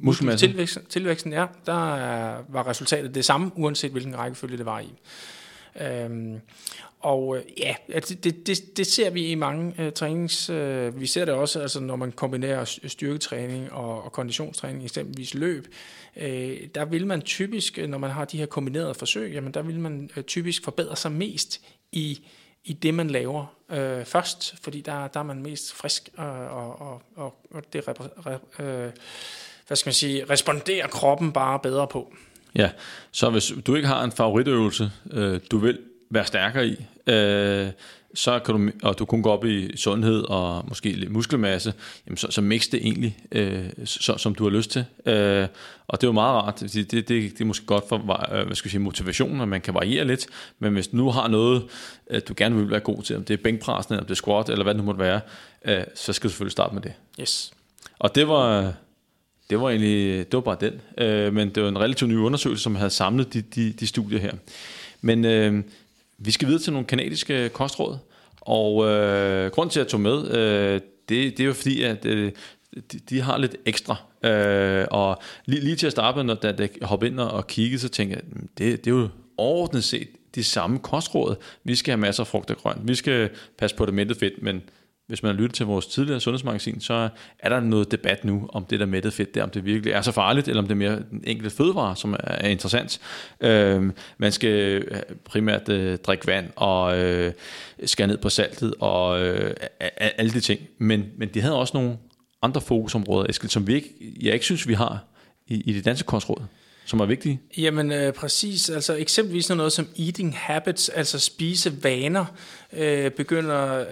[0.00, 0.46] Muskelmasse.
[0.46, 4.92] tilvæksten, tilvæksten, ja, der er, var resultatet det samme, uanset hvilken rækkefølge det var i.
[5.80, 6.40] Øhm,
[7.00, 10.50] og øh, ja, altså, det, det, det ser vi i mange øh, trænings...
[10.50, 15.66] Øh, vi ser det også, altså, når man kombinerer styrketræning og, og konditionstræning, eksempelvis løb.
[16.16, 19.62] Øh, der vil man typisk, øh, når man har de her kombinerede forsøg, jamen, der
[19.62, 21.60] vil man øh, typisk forbedre sig mest
[21.92, 22.26] i
[22.68, 26.80] i det, man laver øh, først, fordi der, der er man mest frisk, øh, og,
[26.80, 28.92] og, og, og det rep, re, øh,
[29.66, 32.14] hvad skal man sige, responderer kroppen bare bedre på.
[32.54, 32.70] Ja,
[33.10, 35.78] så hvis du ikke har en favoritøvelse, øh, du vil
[36.10, 37.68] være stærkere i, øh,
[38.14, 41.74] så kan du, og du kun går op i sundhed og måske lidt muskelmasse,
[42.06, 44.84] jamen så, så mix det egentlig, øh, så, som du har lyst til.
[45.06, 45.46] Øh,
[45.88, 47.96] og det er jo meget rart, fordi det, det, det er måske godt for
[48.34, 50.26] øh, hvad skal jeg sige, motivationen, at man kan variere lidt,
[50.58, 51.62] men hvis du nu har noget,
[52.10, 54.16] øh, du gerne vil være god til, om det er bænkpressen, eller om det er
[54.16, 55.20] squat, eller hvad det nu måtte være,
[55.64, 56.92] øh, så skal du selvfølgelig starte med det.
[57.20, 57.52] Yes.
[57.98, 58.72] Og det var,
[59.50, 60.80] det var egentlig, det var bare den.
[60.98, 64.18] Øh, men det var en relativt ny undersøgelse, som havde samlet de, de, de studier
[64.18, 64.32] her.
[65.00, 65.64] Men øh,
[66.18, 67.98] vi skal videre til nogle kanadiske kostråd.
[68.40, 72.04] Og øh, grund til, at jeg tog med, øh, det, det er jo fordi, at
[72.04, 72.32] øh,
[72.92, 73.96] de, de har lidt ekstra.
[74.24, 77.80] Øh, og lige, lige til at starte med, når da jeg hoppede ind og kiggede,
[77.80, 81.36] så tænkte jeg, mm, det, det er jo overordnet set de samme kostråd.
[81.64, 82.88] Vi skal have masser af frugt og grønt.
[82.88, 84.62] Vi skal passe på det mættet fedt, men
[85.08, 88.64] hvis man har lyttet til vores tidligere sundhedsmagasin, så er der noget debat nu om
[88.64, 90.78] det der mættet fedt der, om det virkelig er så farligt, eller om det er
[90.78, 93.00] mere den enkelte fødevare, som er interessant.
[93.40, 97.32] Øh, man skal øh, primært øh, drikke vand og øh,
[97.84, 99.54] skære ned på saltet og øh,
[99.98, 100.60] alle de ting.
[100.78, 101.96] Men, men de havde også nogle
[102.42, 105.04] andre fokusområder, Eskild, som vi ikke, jeg ikke synes, vi har
[105.46, 106.42] i, i det danske kostråd
[106.88, 107.40] som er vigtige?
[107.58, 112.24] Jamen øh, præcis, altså eksempelvis noget som eating habits, altså spisevaner,
[112.72, 113.84] øh, begynder,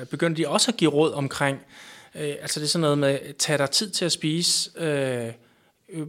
[0.00, 1.58] øh, begynder de også at give råd omkring.
[2.14, 4.70] Øh, altså det er sådan noget med, tag dig tid til at spise.
[4.76, 5.32] Øh,
[5.88, 6.06] øh,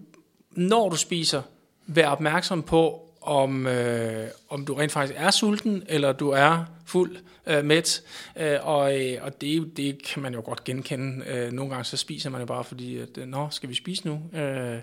[0.52, 1.42] når du spiser,
[1.88, 7.18] vær opmærksom på, om, øh, om du rent faktisk er sulten, eller du er fuld
[7.48, 8.02] øh, mæt.
[8.38, 11.26] Øh, og øh, og det, det kan man jo godt genkende.
[11.28, 14.08] Øh, nogle gange så spiser man jo bare fordi, at, øh, nå, skal vi spise
[14.08, 14.40] nu?
[14.40, 14.80] Øh,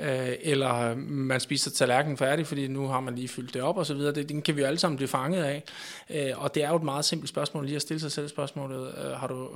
[0.00, 3.86] øh, eller man spiser tallerkenen færdig, fordi nu har man lige fyldt det op og
[3.86, 4.14] så videre.
[4.14, 5.62] Det, den kan vi jo alle sammen blive fanget af.
[6.10, 8.94] Øh, og det er jo et meget simpelt spørgsmål lige at stille sig selv spørgsmålet,
[9.04, 9.48] øh, har du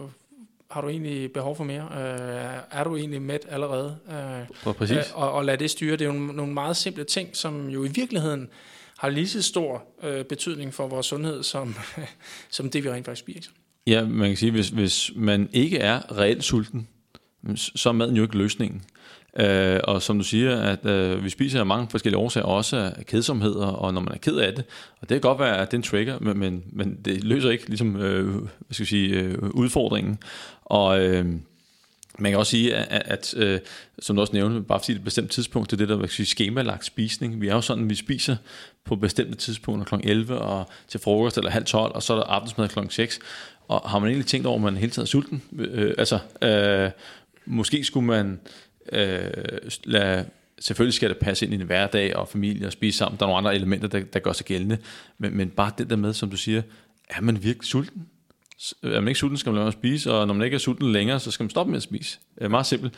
[0.70, 1.82] har du egentlig behov for mere?
[1.82, 3.96] Øh, er du egentlig mæt allerede?
[4.10, 4.96] Øh, Præcis.
[4.96, 5.92] Øh, og, og lad det styre.
[5.92, 8.48] Det er jo nogle meget simple ting, som jo i virkeligheden
[8.98, 11.74] har lige så stor øh, betydning for vores sundhed, som,
[12.50, 13.50] som det vi rent faktisk spiser.
[13.86, 16.88] Ja, man kan sige, hvis, hvis man ikke er reelt sulten,
[17.56, 18.82] så er maden jo ikke løsningen.
[19.36, 23.06] Øh, og som du siger, at øh, vi spiser af mange forskellige årsager, også af
[23.06, 24.64] kedsomheder, og når man er ked af det,
[25.00, 27.50] og det kan godt være, at det er en trigger, men, men, men det løser
[27.50, 30.18] ikke ligesom, øh, hvad skal jeg sige, øh, udfordringen.
[30.64, 31.26] Og øh,
[32.18, 33.60] man kan også sige, at, at øh,
[33.98, 35.96] som du også nævnte, bare fordi det er et bestemt tidspunkt, det er det der,
[35.96, 37.40] hvad skal sige, skemalagt spisning.
[37.40, 38.36] Vi er jo sådan, at vi spiser
[38.84, 40.08] på bestemte tidspunkter kl.
[40.08, 42.78] 11 og til frokost eller halv 12, og så er der aftensmad kl.
[42.88, 43.18] 6.
[43.68, 45.42] Og har man egentlig tænkt over, at man hele tiden er sulten?
[45.58, 46.90] Øh, altså, øh,
[47.46, 48.40] måske skulle man
[48.92, 49.20] øh,
[49.84, 50.24] lad,
[50.60, 53.18] selvfølgelig skal det passe ind i en hverdag og familie og spise sammen.
[53.18, 54.78] Der er nogle andre elementer, der, der gør sig gældende.
[55.18, 56.62] Men, men bare det der med, som du siger,
[57.08, 58.06] er man virkelig sulten?
[58.82, 60.58] Øh, er man ikke sulten, skal man lade at spise, og når man ikke er
[60.58, 62.18] sulten længere, så skal man stoppe med at spise.
[62.34, 62.94] Det er meget simpelt.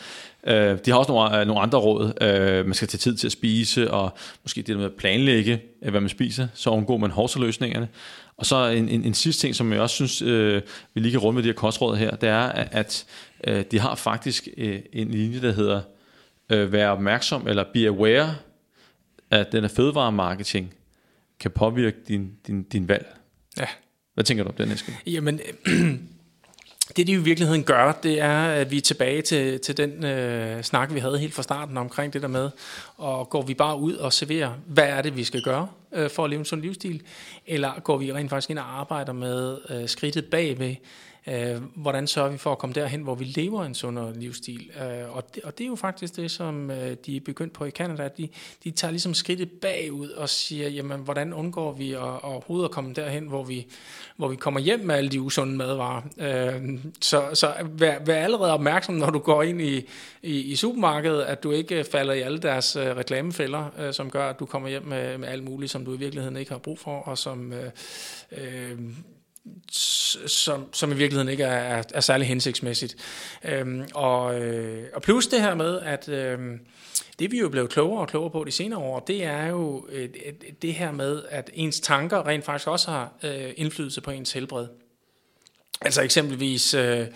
[0.46, 2.12] Øh, de har også nogle, øh, nogle andre råd.
[2.20, 5.60] Øh, man skal tage tid til at spise, og måske det der med at planlægge,
[5.80, 7.88] hvad man spiser, så undgår man hårdseløsningerne.
[8.36, 10.22] Og så en, en, en sidste ting, som jeg også synes,
[10.94, 13.06] vi lige kan runde med de her kostråd her, det er, at
[13.70, 14.48] de har faktisk
[14.92, 15.82] en linje, der hedder
[16.48, 18.34] være opmærksom, eller be aware,
[19.30, 20.74] at den her fødevaremarketing
[21.40, 23.06] kan påvirke din, din, din valg.
[23.58, 23.66] Ja.
[24.14, 24.96] Hvad tænker du om den, Eskild?
[25.06, 25.40] Jamen,
[26.96, 30.62] det de i virkeligheden gør, det er, at vi er tilbage til, til den øh,
[30.62, 32.50] snak, vi havde helt fra starten omkring det der med,
[32.96, 36.24] og går vi bare ud og serverer, hvad er det, vi skal gøre øh, for
[36.24, 37.02] at leve en sund livsstil,
[37.46, 40.74] eller går vi rent faktisk ind og arbejder med øh, skridtet bagved,
[41.26, 44.70] Øh, hvordan sørger vi for at komme derhen, hvor vi lever en sundere livsstil?
[44.82, 47.64] Øh, og, det, og det er jo faktisk det, som øh, de er begyndt på
[47.64, 48.08] i Canada.
[48.16, 48.28] De,
[48.64, 52.70] de tager ligesom skridtet bagud og siger, jamen, hvordan undgår vi at, at overhovedet at
[52.70, 53.66] komme derhen, hvor vi,
[54.16, 56.02] hvor vi kommer hjem med alle de usunde madvarer?
[56.18, 59.76] Øh, så så vær, vær allerede opmærksom, når du går ind i,
[60.22, 64.28] i, i supermarkedet, at du ikke falder i alle deres øh, reklamefælder, øh, som gør,
[64.28, 66.78] at du kommer hjem med, med alt muligt, som du i virkeligheden ikke har brug
[66.78, 67.52] for, og som...
[67.52, 67.70] Øh,
[68.32, 68.78] øh,
[70.26, 72.96] som, som i virkeligheden ikke er, er, er særlig hensigtsmæssigt.
[73.44, 76.38] Øhm, og, øh, og plus det her med, at øh,
[77.18, 80.08] det vi jo blevet klogere og klogere på de senere år, det er jo øh,
[80.62, 84.66] det her med, at ens tanker rent faktisk også har øh, indflydelse på ens helbred.
[85.80, 86.74] Altså eksempelvis...
[86.74, 87.06] Øh,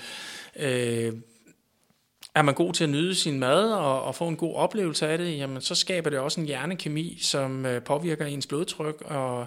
[0.56, 1.12] øh,
[2.34, 5.18] er man god til at nyde sin mad og, og få en god oplevelse af
[5.18, 9.46] det, jamen så skaber det også en hjernekemi, som øh, påvirker ens blodtryk og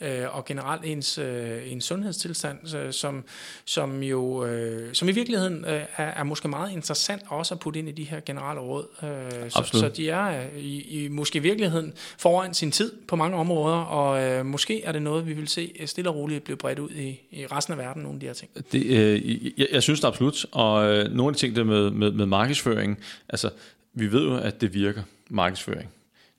[0.00, 3.24] øh, og generelt ens, øh, ens sundhedstilstand, øh, som,
[3.64, 7.78] som jo øh, som i virkeligheden øh, er, er måske meget interessant også at putte
[7.78, 8.86] ind i de her generelle råd.
[9.02, 13.16] Øh, så, så de er øh, i, i måske i virkeligheden foran sin tid på
[13.16, 16.56] mange områder, og øh, måske er det noget, vi vil se stille og roligt blive
[16.56, 18.50] bredt ud i, i resten af verden, nogle af de her ting.
[18.72, 21.90] Det, øh, jeg, jeg synes det absolut, og øh, nogle af de ting der med,
[21.90, 23.50] med, med markedsføring, altså
[23.94, 25.90] vi ved jo, at det virker, markedsføring.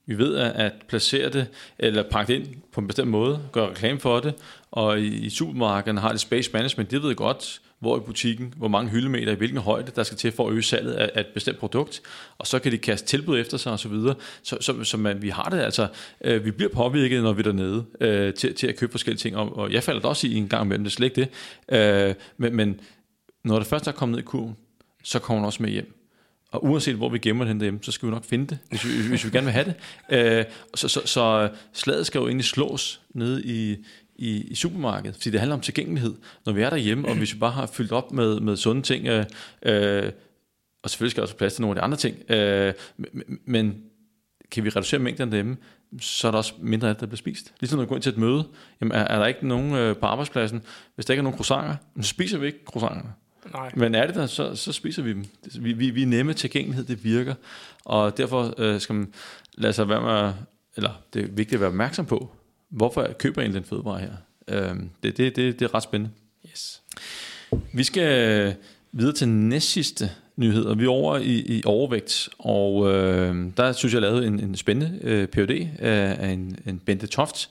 [0.10, 1.48] Vi ved at at placere det,
[1.80, 4.34] eller pakke det ind på en bestemt måde, gøre reklame for det,
[4.72, 8.68] og i, i supermarkederne har det space management, det ved godt, hvor i butikken, hvor
[8.68, 11.28] mange hyldemeter, i hvilken højde, der skal til for at øge salget af, af et
[11.34, 12.02] bestemt produkt,
[12.38, 15.30] og så kan de kaste tilbud efter sig osv., så, så, så, så man, vi
[15.30, 15.88] har det altså,
[16.22, 19.38] øh, vi bliver påvirket, når vi er dernede, øh, til, til at købe forskellige ting,
[19.38, 21.30] og, og jeg falder da også i en gang imellem, det er slet ikke
[21.70, 22.80] det, øh, men, men
[23.44, 24.58] når det først er kommet ned i kurven,
[25.04, 25.99] så kommer man også med hjem.
[26.52, 29.08] Og uanset hvor vi gemmer den derhjemme, så skal vi nok finde det, hvis vi,
[29.10, 29.76] hvis vi gerne vil have det.
[30.12, 30.46] Øh,
[30.76, 33.78] så, så, så slaget skal jo egentlig slås nede i,
[34.16, 36.16] i, i supermarkedet, fordi det handler om tilgængelighed.
[36.46, 39.08] Når vi er derhjemme, og hvis vi bare har fyldt op med, med sunde ting,
[39.08, 39.26] øh,
[39.64, 40.12] øh,
[40.84, 42.74] og selvfølgelig skal der også plads til nogle af de andre ting, øh,
[43.46, 43.84] men
[44.52, 45.58] kan vi reducere mængden derhjemme,
[46.02, 47.54] så er der også mindre af det, der bliver spist.
[47.60, 48.48] Ligesom når vi går ind til et møde,
[48.82, 50.62] jamen er, er der ikke nogen øh, på arbejdspladsen,
[50.96, 53.14] hvis der ikke er nogen croissanter, så spiser vi ikke croissanterne.
[53.54, 53.72] Nej.
[53.76, 55.26] Men er det der, så, så spiser vi dem.
[55.60, 57.34] Vi, vi, vi er nemme tilgængelighed, det virker.
[57.86, 59.14] Og derfor øh, skal man
[59.54, 60.34] lade sig være med,
[60.76, 62.32] eller det er vigtigt at være opmærksom på,
[62.70, 64.12] hvorfor jeg køber egentlig den fødevare her.
[64.48, 66.14] Øh, det, det, det, det er ret spændende.
[66.50, 66.82] Yes.
[67.74, 68.56] Vi skal
[68.92, 73.94] videre til næstsidste nyhed, og vi er over i, i overvægt, og øh, der synes
[73.94, 75.68] jeg, jeg lavede en, en spændende øh, PhD øh,
[76.20, 77.50] af en, en Bente Toft,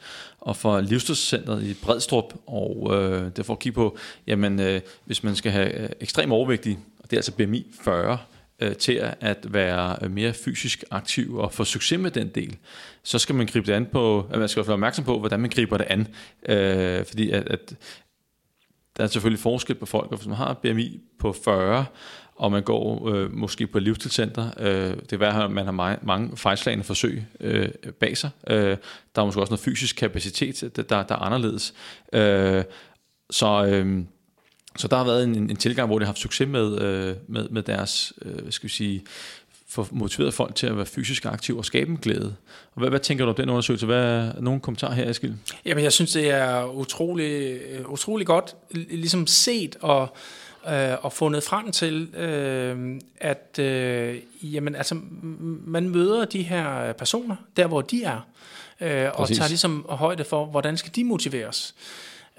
[0.49, 5.23] og for Livsstilscenteret i Bredstrup, og øh, det får at kigge på, jamen øh, hvis
[5.23, 8.19] man skal have øh, ekstrem overvægtig, og det er altså BMI 40,
[8.61, 12.57] øh, til at være øh, mere fysisk aktiv og få succes med den del,
[13.03, 15.51] så skal man gribe det an på, at man skal være opmærksom på, hvordan man
[15.51, 16.09] griber det an.
[16.49, 17.75] Øh, fordi at, at
[18.97, 21.87] der er selvfølgelig forskel på folk, og hvis man har BMI på 40,
[22.39, 23.82] og man går øh, måske på et
[24.59, 27.68] øh, det er værd, at man har mange, mange fejlslagende forsøg øh,
[28.01, 28.30] bag sig.
[28.47, 28.76] Øh,
[29.14, 31.74] der er måske også noget fysisk kapacitet, der, der, der er anderledes.
[32.12, 32.64] Øh,
[33.30, 34.05] så, øh,
[34.76, 37.49] så der har været en, en tilgang, hvor de har haft succes med, øh, med,
[37.49, 39.05] med deres, øh, hvad skal vi sige,
[39.68, 42.34] for motiveret folk til at være fysisk aktiv og skabe en glæde.
[42.74, 43.86] Og hvad, hvad tænker du om den undersøgelse?
[43.86, 45.34] Hvad er nogle kommentarer her, Eskild?
[45.64, 50.16] Jamen, jeg synes, det er utrolig, øh, utrolig godt ligesom set og,
[50.69, 55.01] øh, og fundet frem til, øh, at øh, jamen, altså,
[55.66, 58.21] man møder de her personer, der hvor de er,
[58.81, 61.75] øh, og tager ligesom højde for, hvordan skal de motiveres.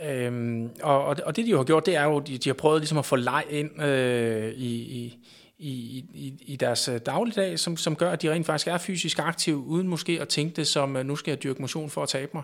[0.06, 2.82] Øhm, og, og det de jo har gjort, det er jo, de, de har prøvet
[2.82, 5.18] ligesom at få leg ind øh, i, i,
[5.60, 5.72] i,
[6.14, 9.58] i, i deres øh, dagligdag, som, som gør, at de rent faktisk er fysisk aktive,
[9.58, 12.44] uden måske at tænke det som, nu skal jeg dyrke motion for at tabe mig.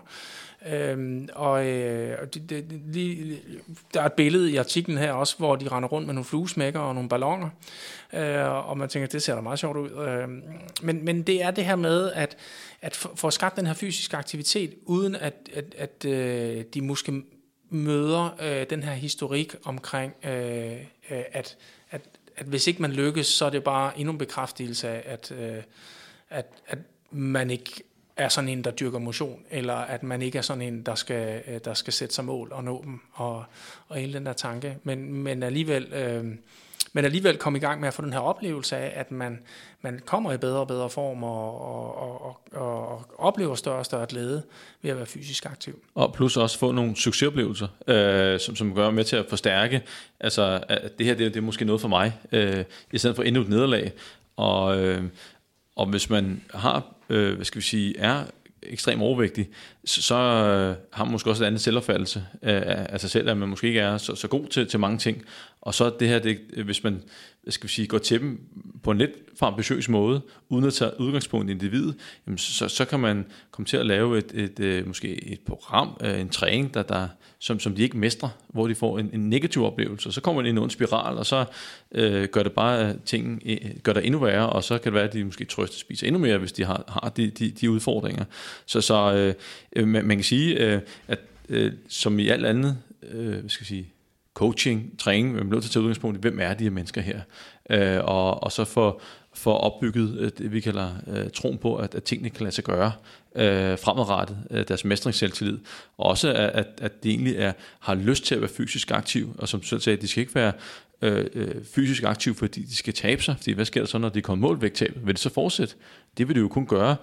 [0.72, 3.38] Øhm, og øh, det, det, lige,
[3.94, 6.80] der er et billede i artiklen her også, hvor de render rundt med nogle fluesmækker
[6.80, 7.48] og nogle ballonger,
[8.12, 9.90] øh, og man tænker, det ser da meget sjovt ud.
[9.90, 10.28] Øh,
[10.82, 12.36] men, men det er det her med, at,
[12.82, 17.22] at få skabt den her fysiske aktivitet, uden at, at, at øh, de måske
[17.70, 20.72] møder øh, den her historik omkring, øh,
[21.10, 21.56] øh, at,
[21.90, 22.02] at,
[22.36, 25.62] at hvis ikke man lykkes, så er det bare endnu en bekræftelse af, at, øh,
[26.30, 26.78] at, at
[27.10, 27.82] man ikke
[28.16, 31.42] er sådan en, der dyrker motion, eller at man ikke er sådan en, der skal,
[31.48, 33.44] øh, der skal sætte sig mål og nå dem, og,
[33.88, 34.78] og hele den der tanke.
[34.82, 35.92] Men, men alligevel...
[35.92, 36.24] Øh,
[36.92, 39.38] men alligevel komme i gang med at få den her oplevelse af, at man,
[39.80, 43.84] man kommer i bedre og bedre form og, og, og, og, og oplever større og
[43.84, 44.42] større glæde
[44.82, 45.82] ved at være fysisk aktiv.
[45.94, 49.82] Og plus også få nogle succesoplevelser, øh, som, som gør med til at forstærke,
[50.20, 53.22] altså at det her det, det er måske noget for mig, øh, i stedet for
[53.22, 53.92] endnu et nederlag.
[54.36, 55.02] Og, øh,
[55.76, 58.24] og hvis man har, øh, hvad skal vi sige, er
[58.62, 59.48] ekstremt overvægtig,
[59.84, 63.36] så, så øh, har man måske også et andet selvopfattelse øh, af sig selv, at
[63.36, 65.24] man måske ikke er så, så god til, til mange ting.
[65.60, 67.02] Og så det her, det, hvis man
[67.48, 68.40] skal vi sige, går til dem
[68.82, 71.94] på en lidt for ambitiøs måde, uden at tage udgangspunkt i individet,
[72.26, 75.96] jamen så, så kan man komme til at lave et, et, et måske et program,
[76.00, 79.30] øh, en træning, der, der, som, som de ikke mestrer, hvor de får en, en
[79.30, 80.12] negativ oplevelse.
[80.12, 81.44] Så kommer man ind i en spiral, og så
[81.92, 83.42] øh, gør det bare øh, ting,
[83.82, 86.20] gør det endnu værre, og så kan det være, at de måske trøster spiser endnu
[86.20, 88.24] mere, hvis de har, har de, de, de udfordringer.
[88.66, 89.34] Så, så
[89.76, 91.18] øh, man, man kan sige, øh, at
[91.48, 92.78] øh, som i alt andet,
[93.10, 93.92] øh, hvad skal jeg sige,
[94.36, 97.00] coaching, træning, man bliver nødt til at tage udgangspunkt i, hvem er de her mennesker
[97.00, 97.20] her,
[97.70, 99.00] øh, og, og så få
[99.34, 102.64] for opbygget øh, det, vi kalder øh, troen på, at, at tingene kan lade sig
[102.64, 102.92] gøre
[103.36, 105.58] øh, fremadrettet, øh, deres mestringsselvtillid.
[105.98, 109.48] Og også, at, at de egentlig er, har lyst til at være fysisk aktiv, og
[109.48, 110.52] som selv sagde, de skal ikke være
[111.02, 114.08] øh, øh, fysisk aktiv, fordi de skal tabe sig, fordi hvad sker der så, når
[114.08, 114.92] de kommer målvægttab?
[115.04, 115.74] Vil det så fortsætte?
[116.18, 116.96] Det vil det jo kun gøre,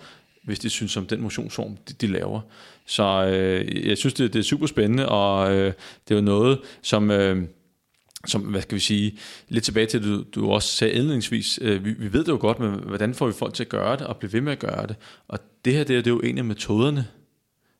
[0.43, 2.41] hvis de synes om den motionsform, de, de laver.
[2.85, 5.73] Så øh, jeg synes, det, det er super spændende, og øh,
[6.07, 7.11] det er jo noget, som...
[7.11, 7.43] Øh,
[8.27, 9.19] som, hvad skal vi sige,
[9.49, 12.59] lidt tilbage til, du, du også sagde indledningsvis, øh, vi, vi ved det jo godt,
[12.59, 14.87] men hvordan får vi folk til at gøre det, og blive ved med at gøre
[14.87, 14.95] det.
[15.27, 17.07] Og det her, det er, det er jo en af metoderne,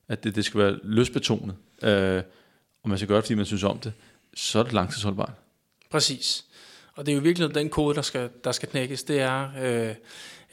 [0.08, 2.22] at det, det skal være løsbetonet, øh,
[2.84, 3.94] og man skal gøre det, fordi man synes om det,
[4.34, 5.34] så er det langtidsholdbart.
[5.90, 6.46] Præcis.
[6.96, 9.96] Og det er jo virkelig den kode, der skal, der skal knækkes, det er, øh,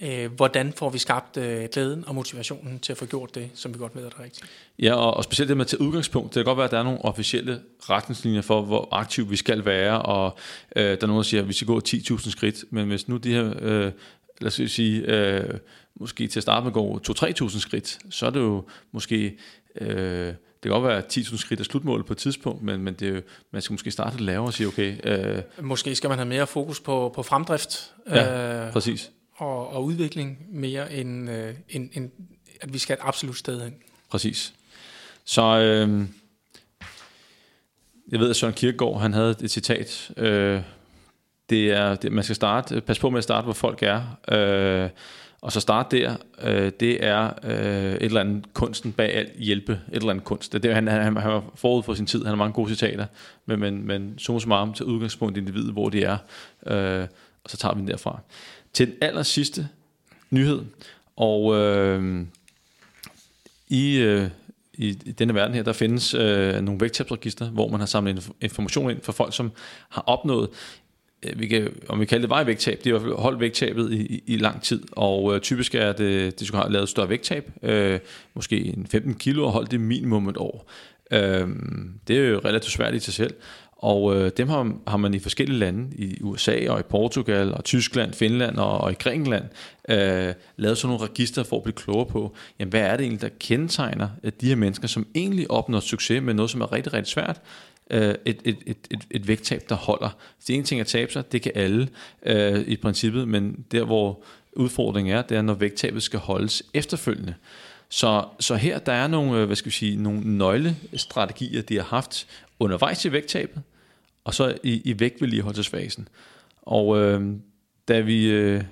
[0.03, 3.75] øh, hvordan får vi skabt øh, glæden og motivationen til at få gjort det, som
[3.75, 4.47] vi godt ved er det rigtigt.
[4.79, 6.35] Ja, og, og specielt det med til udgangspunkt.
[6.35, 9.65] Det kan godt være, at der er nogle officielle retningslinjer for, hvor aktiv vi skal
[9.65, 10.39] være, og
[10.77, 13.17] øh, der er nogen, der siger, at vi skal gå 10.000 skridt, men hvis nu
[13.17, 13.93] de her, øh,
[14.41, 15.59] lad os sige, øh,
[16.01, 17.01] måske til at starte med går
[17.49, 19.37] 2-3.000 skridt, så er det jo måske...
[19.81, 22.95] Øh, det kan godt være, at 10.000 skridt er slutmålet på et tidspunkt, men, men
[22.95, 23.21] det er jo,
[23.51, 24.97] man skal måske starte lidt lavere og sige, okay...
[25.05, 27.95] Øh, måske skal man have mere fokus på, på fremdrift.
[28.11, 29.11] Ja, øh, præcis
[29.41, 32.11] og, og udvikling mere end, øh, end, end
[32.61, 33.75] at vi skal et absolut sted hen.
[34.11, 34.55] Præcis.
[35.25, 36.07] Så øh,
[38.11, 40.11] jeg ved, at Søren Kierkegaard, han havde et citat.
[40.17, 40.61] Øh,
[41.51, 44.03] det er, det, man skal starte, øh, pas på med at starte, hvor folk er.
[44.33, 44.91] Øh,
[45.43, 49.73] Og så starte der, øh, det er øh, et eller andet kunsten bag alt hjælpe,
[49.73, 50.53] et eller andet kunst.
[50.53, 52.69] Det er det, han, han, han var forud for sin tid, han har mange gode
[52.71, 53.07] citater,
[53.47, 56.17] men, men, men summa summarum til udgangspunkt i individet, hvor de er,
[56.67, 57.07] øh,
[57.45, 58.21] og så tager vi den derfra.
[58.73, 59.69] Til den aller sidste
[60.31, 60.63] nyhed,
[61.17, 62.27] og øh,
[63.69, 64.31] i, øh,
[64.75, 69.03] i, denne verden her, der findes øh, nogle vægttabsregister, hvor man har samlet information ind
[69.03, 69.53] for folk, som
[69.89, 70.49] har opnået
[71.23, 73.93] øh, vi kan, om vi kalder det vejvægttab, det er i hvert fald holdt vægttabet
[73.93, 77.09] i, i, i lang tid, og øh, typisk er det, de skulle have lavet større
[77.09, 77.99] vægttab, øh,
[78.35, 80.71] måske en 15 kilo, og holdt det minimum et år.
[81.11, 81.49] Øh,
[82.09, 83.35] det er jo relativt svært i sig selv,
[83.83, 87.65] og øh, dem har, har man i forskellige lande, i USA og i Portugal og
[87.65, 89.45] Tyskland, Finland og, og i Grækenland,
[89.89, 93.23] øh, lavet sådan nogle register for at blive klogere på, jamen, hvad er det egentlig,
[93.23, 96.93] der kendetegner øh, de her mennesker, som egentlig opnår succes med noget, som er rigtig,
[96.93, 97.41] rigtig svært,
[97.91, 100.17] øh, et, et, et, et, et vægttab, der holder.
[100.47, 101.89] Det ene ting at tabe sig, det kan alle
[102.27, 104.23] øh, i princippet, men der hvor
[104.53, 107.35] udfordringen er, det er, når vægttabet skal holdes efterfølgende.
[107.89, 111.85] Så, så her der er nogle, øh, hvad skal vi sige, nogle nøglestrategier, de har
[111.85, 112.27] haft
[112.61, 113.63] undervejs i vægttabet,
[114.25, 116.09] og så i, i vægtvedligeholdelsesfasen.
[116.63, 117.37] Og øh,
[117.89, 118.63] da vi øh,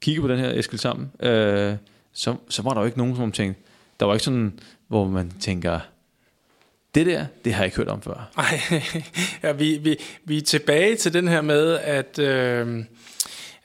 [0.00, 1.76] kigger på den her æskel sammen, øh,
[2.12, 3.62] så, så var der jo ikke nogen, som tænkte,
[4.00, 5.80] der var ikke sådan, hvor man tænker,
[6.94, 8.30] det der, det har jeg ikke hørt om før.
[8.36, 8.60] Nej,
[9.42, 12.84] ja, vi, vi, vi er tilbage til den her med, at øh,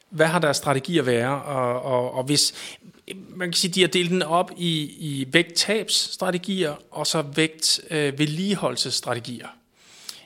[0.09, 2.53] hvad har deres strategi at være, og, og, og hvis,
[3.29, 8.19] man kan sige, de har delt den op i, i vægttabsstrategier, og så vægt øh,
[8.19, 9.47] vedligeholdelsesstrategier.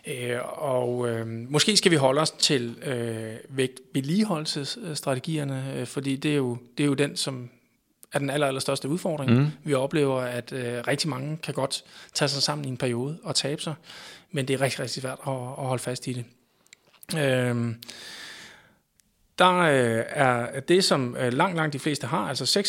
[0.08, 6.32] Øh, og øh, måske skal vi holde os til øh, vægt vedligeholdelsesstrategierne, øh, fordi det
[6.32, 7.50] er, jo, det er jo den, som
[8.14, 9.32] er den aller, aller største udfordring.
[9.32, 9.48] Mm.
[9.64, 11.84] Vi oplever, at øh, rigtig mange kan godt
[12.14, 13.74] tage sig sammen i en periode og tabe sig,
[14.32, 16.26] men det er rigtig, rigtig svært at, at holde fast i det.
[17.18, 17.76] Øh,
[19.40, 22.60] der øh, er det, som øh, langt, langt de fleste har, altså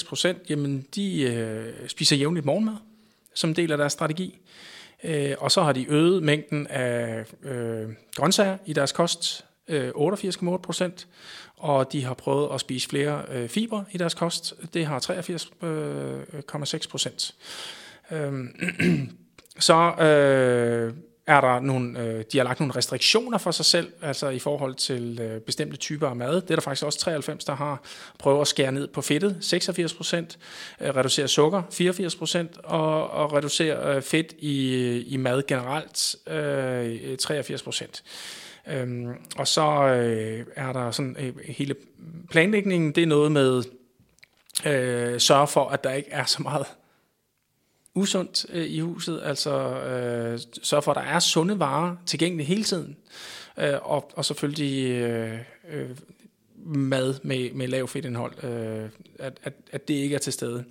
[0.00, 2.76] 96,6 procent, jamen de øh, spiser jævnligt morgenmad
[3.36, 4.38] som del af deres strategi.
[5.06, 10.56] Øh, og så har de øget mængden af øh, grøntsager i deres kost, øh, 88,8
[10.56, 11.06] procent
[11.56, 14.54] og de har prøvet at spise flere øh, fiber i deres kost.
[14.74, 17.34] Det har 83,6 øh, procent.
[18.10, 18.44] Øh,
[19.58, 20.92] så øh,
[21.26, 24.74] er der nogle, øh, de har lagt nogle restriktioner for sig selv, altså i forhold
[24.74, 26.34] til øh, bestemte typer af mad.
[26.34, 27.82] Det er der faktisk også 93, der har
[28.18, 30.38] prøvet at skære ned på fedtet, 86 procent,
[30.80, 37.16] øh, reducere sukker, 84 procent, og, og reducere øh, fedt i, i mad generelt, øh,
[37.16, 38.02] 83 procent.
[38.68, 41.74] Øhm, og så øh, er der sådan øh, hele
[42.30, 43.62] planlægningen, det er noget med
[44.66, 46.66] øh, sørge for, at der ikke er så meget
[47.96, 52.64] usundt øh, i huset, altså øh, sørge for, at der er sunde varer tilgængelige hele
[52.64, 52.96] tiden,
[53.58, 55.38] øh, og, og selvfølgelig øh,
[55.72, 55.88] øh,
[56.64, 58.88] mad med, med lav fedtindhold, øh,
[59.18, 60.64] at, at, at det ikke er til stede.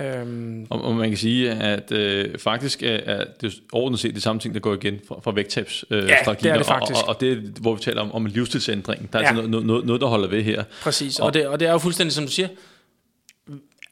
[0.00, 0.66] Øhm.
[0.70, 4.40] Og, og man kan sige, at øh, faktisk er, er det ordentligt set det samme
[4.40, 6.04] ting, der går igen fra, fra vægttabsstrategier.
[6.04, 7.02] Øh, ja, det er det faktisk.
[7.02, 9.12] Og, og, og det er, hvor vi taler om, om livsstilsændring.
[9.12, 9.28] Der er ja.
[9.28, 10.64] altså noget, noget, noget, der holder ved her.
[10.82, 12.48] Præcis, og, og, det, og det er jo fuldstændig som du siger,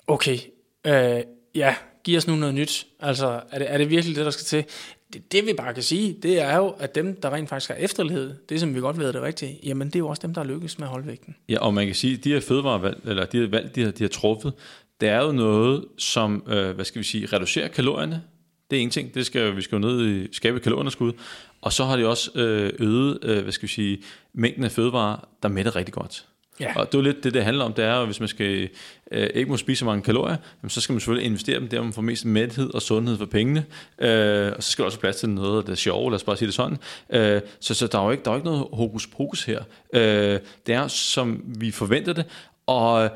[0.07, 0.39] okay,
[0.87, 1.21] øh,
[1.55, 1.75] ja,
[2.05, 2.87] giv os nu noget nyt.
[3.01, 4.65] Altså, er det, er det virkelig det, der skal til?
[5.13, 7.77] Det, det vi bare kan sige, det er jo, at dem, der rent faktisk har
[7.77, 10.35] efterlighed, det som vi godt ved er det rigtige, jamen det er jo også dem,
[10.35, 11.37] der har lykkes med at holde vægten.
[11.49, 14.05] Ja, og man kan sige, de her fødevarevalg, eller de her valg, de har, de
[14.05, 14.53] har truffet,
[15.01, 18.23] det er jo noget, som, øh, hvad skal vi sige, reducerer kalorierne.
[18.71, 21.13] Det er en ting, det skal, vi skal jo ned i skabe kalorieunderskud.
[21.61, 24.03] Og så har de også øh, øget, øh, hvad skal vi sige,
[24.35, 26.27] mængden af fødevarer, der mætter rigtig godt.
[26.61, 26.73] Ja.
[26.77, 28.69] Og det er jo lidt det, det handler om, det er, at hvis man skal,
[29.13, 31.83] øh, ikke må spise så mange kalorier, jamen, så skal man selvfølgelig investere dem der,
[31.83, 33.65] man får mest mæthed og sundhed for pengene.
[33.99, 36.37] Øh, og så skal der også plads til noget, der er sjovt, lad os bare
[36.37, 36.79] sige det sådan.
[37.11, 39.63] Øh, så, så der er jo ikke, der er jo ikke noget hokus pokus her.
[39.93, 42.25] Øh, det er, som vi forventer det,
[42.67, 43.11] og øh,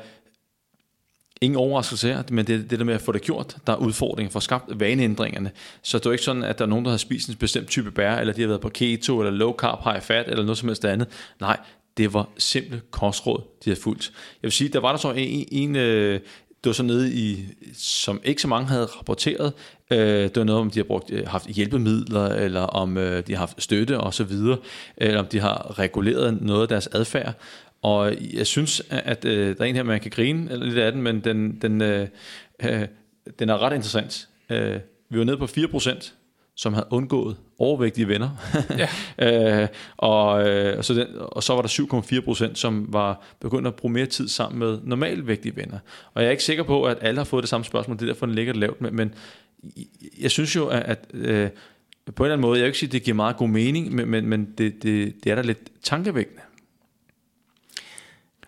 [1.41, 4.31] ingen overraskelse her, men det, det der med at få det gjort, der er udfordringen
[4.31, 5.51] for at skabt vaneændringerne.
[5.81, 7.67] Så det er jo ikke sådan, at der er nogen, der har spist en bestemt
[7.67, 10.57] type bær, eller de har været på keto, eller low carb, high fat, eller noget
[10.57, 11.07] som helst andet.
[11.39, 11.57] Nej,
[11.99, 14.11] det var simple kostråd, de havde fulgt.
[14.15, 16.19] Jeg vil sige, der var der så en, en øh,
[16.63, 19.53] det var så nede i, som ikke så mange havde rapporteret,
[19.91, 23.33] øh, det var noget om, de har brugt, øh, haft hjælpemidler, eller om øh, de
[23.33, 24.57] har haft støtte og så videre,
[24.97, 27.33] eller om de har reguleret noget af deres adfærd.
[27.81, 31.01] Og jeg synes, at øh, der er en her, man kan grine lidt af den,
[31.01, 32.07] men den, den, øh,
[32.63, 32.87] øh,
[33.39, 34.27] den er ret interessant.
[34.49, 34.79] Øh,
[35.09, 36.13] vi var nede på 4%,
[36.59, 38.29] som havde undgået overvægtige venner.
[38.77, 38.89] Ja.
[39.61, 43.75] øh, og, øh, så den, og så var der 7,4 procent, som var begyndt at
[43.75, 45.79] bruge mere tid sammen med normalvægtige venner.
[46.13, 48.05] Og jeg er ikke sikker på, at alle har fået det samme spørgsmål, det er
[48.05, 48.81] derfor, den ligger lavt.
[48.81, 49.13] Men, men
[50.19, 51.49] jeg synes jo, at, at øh,
[52.15, 53.95] på en eller anden måde, jeg vil ikke sige, at det giver meget god mening,
[53.95, 56.41] men, men, men det, det, det er da lidt tankevækkende.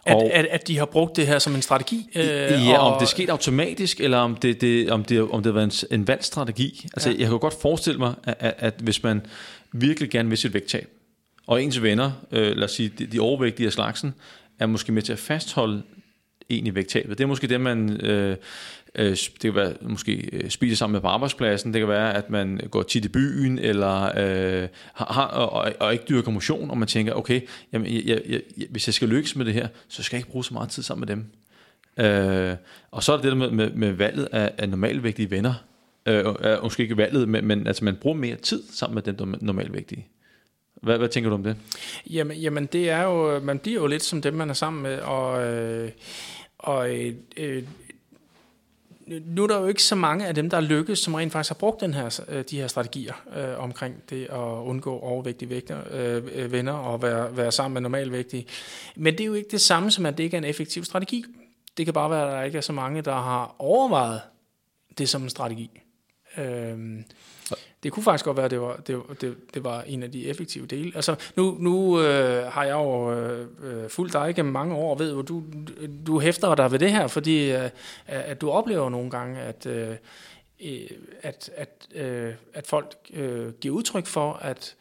[0.06, 2.10] At, og, at, at de har brugt det her som en strategi?
[2.16, 5.44] Øh, ja, og, om det er sket automatisk, eller om det, det, om det, om
[5.44, 6.88] det har været en, en valgt strategi.
[6.94, 7.16] Altså, ja.
[7.20, 9.22] jeg kan godt forestille mig, at, at, at hvis man
[9.72, 10.90] virkelig gerne vil sit vægttab,
[11.48, 14.14] og ens venner, øh, lad os sige, de, de overvægtige af slagsen,
[14.60, 15.84] er måske med til at fastholde
[16.50, 17.18] en i vægttabet.
[17.18, 17.90] Det er måske det, man...
[18.02, 18.38] Øh, øh,
[18.96, 22.30] Øh, det kan være måske øh, spise sammen med på arbejdspladsen, det kan være, at
[22.30, 26.88] man går tit i byen, eller øh, har, og, og ikke dyrker motion, og man
[26.88, 27.42] tænker, okay,
[27.74, 30.32] jamen, jeg, jeg, jeg, hvis jeg skal lykkes med det her, så skal jeg ikke
[30.32, 31.26] bruge så meget tid sammen med dem.
[31.98, 32.56] Øh,
[32.92, 35.54] og så er det det der med, med, med valget af, af normalvægtige venner.
[36.06, 39.36] Øh, øh, måske ikke valget, men, men altså man bruger mere tid sammen med dem
[39.42, 40.08] normalvægtige.
[40.82, 41.56] Hvad, hvad tænker du om det?
[42.10, 45.00] Jamen, jamen det er jo, man bliver jo lidt som dem, man er sammen med,
[45.00, 45.92] og, øh,
[46.58, 47.64] og øh, øh,
[49.26, 51.50] nu er der jo ikke så mange af dem, der er lykkes, som rent faktisk
[51.50, 55.78] har brugt den her, øh, de her strategier øh, omkring det at undgå overvægtige vægter,
[55.92, 58.46] øh, øh, venner og være, være sammen med normalvægtige.
[58.96, 61.26] Men det er jo ikke det samme som, at det ikke er en effektiv strategi.
[61.78, 64.22] Det kan bare være, at der ikke er så mange, der har overvejet
[64.98, 65.82] det som en strategi.
[66.38, 66.78] Øh,
[67.84, 70.28] det kunne faktisk godt være, at det var, det, det, det var en af de
[70.28, 70.92] effektive dele.
[70.96, 75.14] Altså, nu, nu øh, har jeg jo øh, fulgt dig gennem mange år, og ved
[75.14, 75.44] jo, du,
[76.08, 77.70] du hæfter dig ved det her, fordi øh,
[78.08, 79.96] at du oplever nogle gange, at, øh,
[81.22, 84.76] at, at, øh, at folk øh, giver udtryk for, at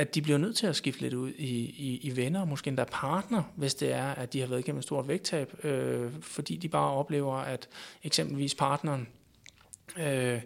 [0.00, 2.84] at de bliver nødt til at skifte lidt ud i, i, i venner, måske endda
[2.84, 6.68] partner, hvis det er, at de har været igennem et stort vægttab, øh, fordi de
[6.68, 7.68] bare oplever, at
[8.04, 9.08] eksempelvis partneren
[9.98, 10.38] øh,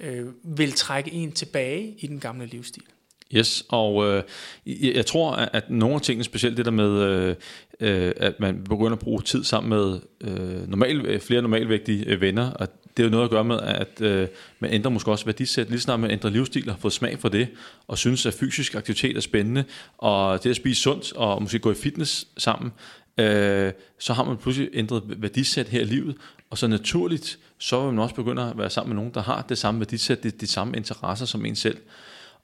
[0.00, 2.82] øh, vil trække en tilbage i den gamle livsstil.
[3.34, 4.22] Yes, og øh,
[4.96, 7.34] jeg tror, at nogle af tingene, specielt det der med, øh,
[7.80, 12.20] øh, at man begynder at bruge tid sammen med øh, normal, øh, flere normalvægtige øh,
[12.20, 14.28] venner, og det er jo noget at gøre med, at øh,
[14.60, 17.28] man ændrer måske også værdisæt, lige snart man ændrer livsstil og har fået smag for
[17.28, 17.48] det,
[17.86, 19.64] og synes, at fysisk aktivitet er spændende,
[19.98, 22.72] og det at spise sundt, og måske gå i fitness sammen,
[23.18, 26.16] øh, så har man pludselig ændret værdisæt her i livet,
[26.52, 29.44] og så naturligt, så vil man også begynde at være sammen med nogen, der har
[29.48, 31.76] det samme værdisæt, de, de samme interesser som en selv.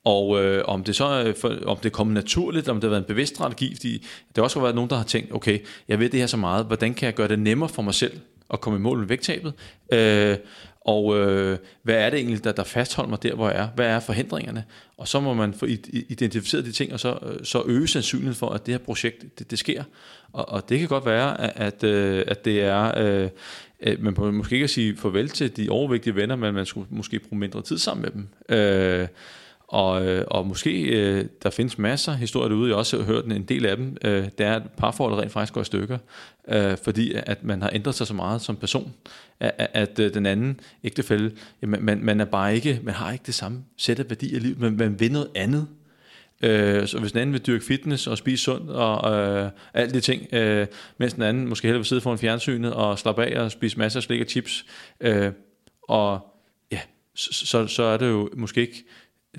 [0.04, 3.00] Og øh, om det så øh, for, om det kommer naturligt, om det har været
[3.00, 4.06] en bevidst strategi, fordi
[4.36, 6.66] det også har været nogen, der har tænkt, okay, jeg ved det her så meget,
[6.66, 8.20] hvordan kan jeg gøre det nemmere for mig selv
[8.52, 9.52] at komme i mål med vægttabet?
[9.92, 10.36] Øh,
[10.80, 13.68] og øh, hvad er det egentlig, der, der fastholder mig der, hvor jeg er?
[13.74, 14.64] Hvad er forhindringerne?
[14.98, 18.50] Og så må man få identificeret de ting, og så, øh, så øge sandsynligheden for,
[18.50, 19.84] at det her projekt, det, det sker.
[20.32, 22.98] Og, og det kan godt være, at, at, øh, at det er...
[22.98, 23.28] Øh,
[23.82, 26.86] Øh, man må måske ikke at sige farvel til de overvægtige venner, men man skulle
[26.90, 28.56] måske bruge mindre tid sammen med dem.
[28.58, 29.08] Øh,
[29.68, 33.24] og, øh, og måske øh, der findes masser af historier derude, jeg har også hørt
[33.24, 35.98] en del af dem, øh, det er, at parforholdet rent faktisk går i stykker,
[36.48, 38.92] øh, fordi at man har ændret sig så meget som person,
[39.40, 41.30] at, at, øh, den anden ægtefælde,
[41.62, 44.38] jamen, man, man er bare ikke, man har ikke det samme sæt af værdi i
[44.38, 45.66] livet, men man vil noget andet.
[46.42, 50.00] Øh, så hvis den anden vil dyrke fitness og spise sundt og øh, alt de
[50.00, 50.66] ting, øh,
[50.98, 53.98] mens den anden måske hellere vil sidde foran fjernsynet og slappe af og spise masser
[53.98, 54.66] af slik og chips,
[55.00, 55.32] øh,
[55.88, 56.20] og
[56.72, 56.80] ja,
[57.14, 58.84] så, så så er det jo måske ikke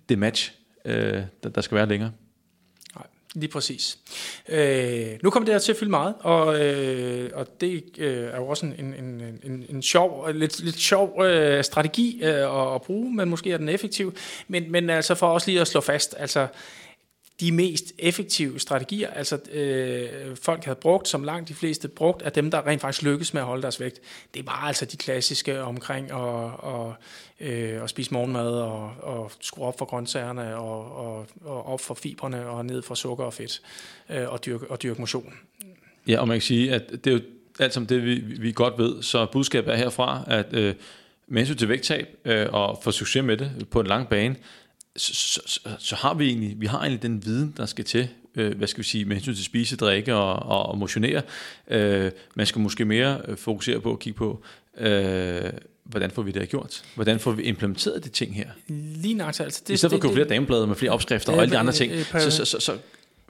[0.09, 0.51] det match,
[0.85, 2.11] øh, der, der skal være længere.
[2.95, 3.97] Nej, lige præcis.
[4.49, 8.37] Øh, nu kommer det her til at fylde meget, og, øh, og det øh, er
[8.37, 12.75] jo også en, en, en, en, en sjov, lidt, lidt sjov øh, strategi øh, at,
[12.75, 14.15] at bruge, men måske er den effektiv.
[14.47, 16.47] Men, men altså for også lige at slå fast, altså
[17.39, 22.31] de mest effektive strategier, altså øh, folk havde brugt, som langt de fleste brugt, af
[22.31, 24.01] dem, der rent faktisk lykkes med at holde deres vægt,
[24.33, 26.95] det var altså de klassiske omkring at, og,
[27.39, 31.93] øh, at spise morgenmad og, og skrue op for grøntsagerne og, og, og op for
[31.93, 33.61] fiberne og ned for sukker og fedt
[34.09, 35.33] øh, og, dyrke, og dyrke motion.
[36.07, 37.21] Ja, og man kan sige, at det er jo
[37.59, 40.75] alt som det, vi, vi godt ved, så budskabet er herfra, at øh,
[41.27, 44.35] med hensyn til vægttab øh, og få succes med det på en lang bane,
[44.97, 48.57] så, så, så har vi egentlig, vi har egentlig den viden, der skal til, øh,
[48.57, 51.21] hvad skal vi sige, med hensyn til spise, drikke og, og, og motionere.
[51.67, 54.43] Øh, man skal måske mere øh, fokusere på at kigge på,
[54.77, 55.51] øh,
[55.83, 56.83] hvordan får vi det gjort?
[56.95, 58.49] Hvordan får vi implementeret de ting her?
[58.67, 59.61] Lige nok, altså.
[59.67, 61.73] Det, I stedet for at købe flere dameblade med flere opskrifter og alle de andre
[61.73, 62.77] ting, så, så, så, så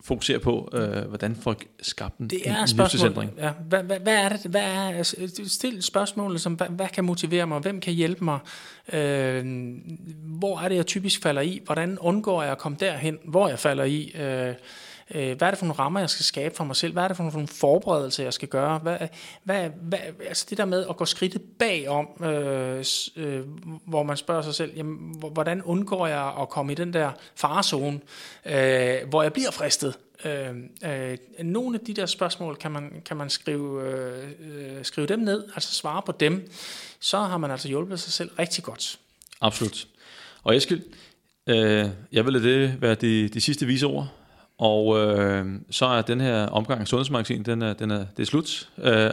[0.03, 3.31] fokusere på, øh, hvordan folk skabt en, det er livsændring.
[3.37, 4.51] Ja, hvad, hvad, hvad er det?
[4.51, 5.15] Hvad er, altså,
[5.47, 7.59] stil spørgsmålet som, hvad, hvad kan motivere mig?
[7.59, 8.39] Hvem kan hjælpe mig?
[8.93, 9.45] Øh,
[10.39, 11.61] hvor er det, jeg typisk falder i?
[11.65, 14.11] Hvordan undgår jeg at komme derhen, hvor jeg falder i?
[14.15, 14.53] Øh,
[15.15, 16.93] Øh, hvad er det for nogle rammer, jeg skal skabe for mig selv?
[16.93, 18.77] Hvad er det for nogle forberedelser, jeg skal gøre?
[18.77, 18.97] Hvad,
[19.43, 22.85] hvad, hvad, altså det der med at gå skridtet bagom, øh,
[23.15, 23.41] øh,
[23.85, 27.99] hvor man spørger sig selv, jamen, hvordan undgår jeg at komme i den der farezone,
[28.45, 29.97] øh, hvor jeg bliver fristet?
[30.25, 30.55] Øh,
[30.85, 35.19] øh, nogle af de der spørgsmål kan man, kan man skrive, øh, øh, skrive dem
[35.19, 36.51] ned, altså svare på dem,
[36.99, 38.99] så har man altså hjulpet sig selv rigtig godt.
[39.41, 39.87] Absolut.
[40.43, 40.81] Og Eskild,
[41.47, 44.18] øh, jeg vil lade det være de, de sidste vise ord
[44.59, 48.25] og øh, så er den her omgang af Sundhedsmagasin, den er, den er, det er
[48.25, 48.69] slut.
[48.77, 49.11] Øh,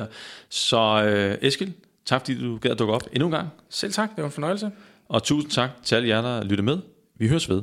[0.49, 1.73] så øh, Eskild,
[2.05, 3.49] tak fordi du gad at dukke op endnu en gang.
[3.69, 4.71] Selv tak, det var en fornøjelse.
[5.09, 6.79] Og tusind tak til alle jer, der lytter med.
[7.19, 7.63] Vi høres ved.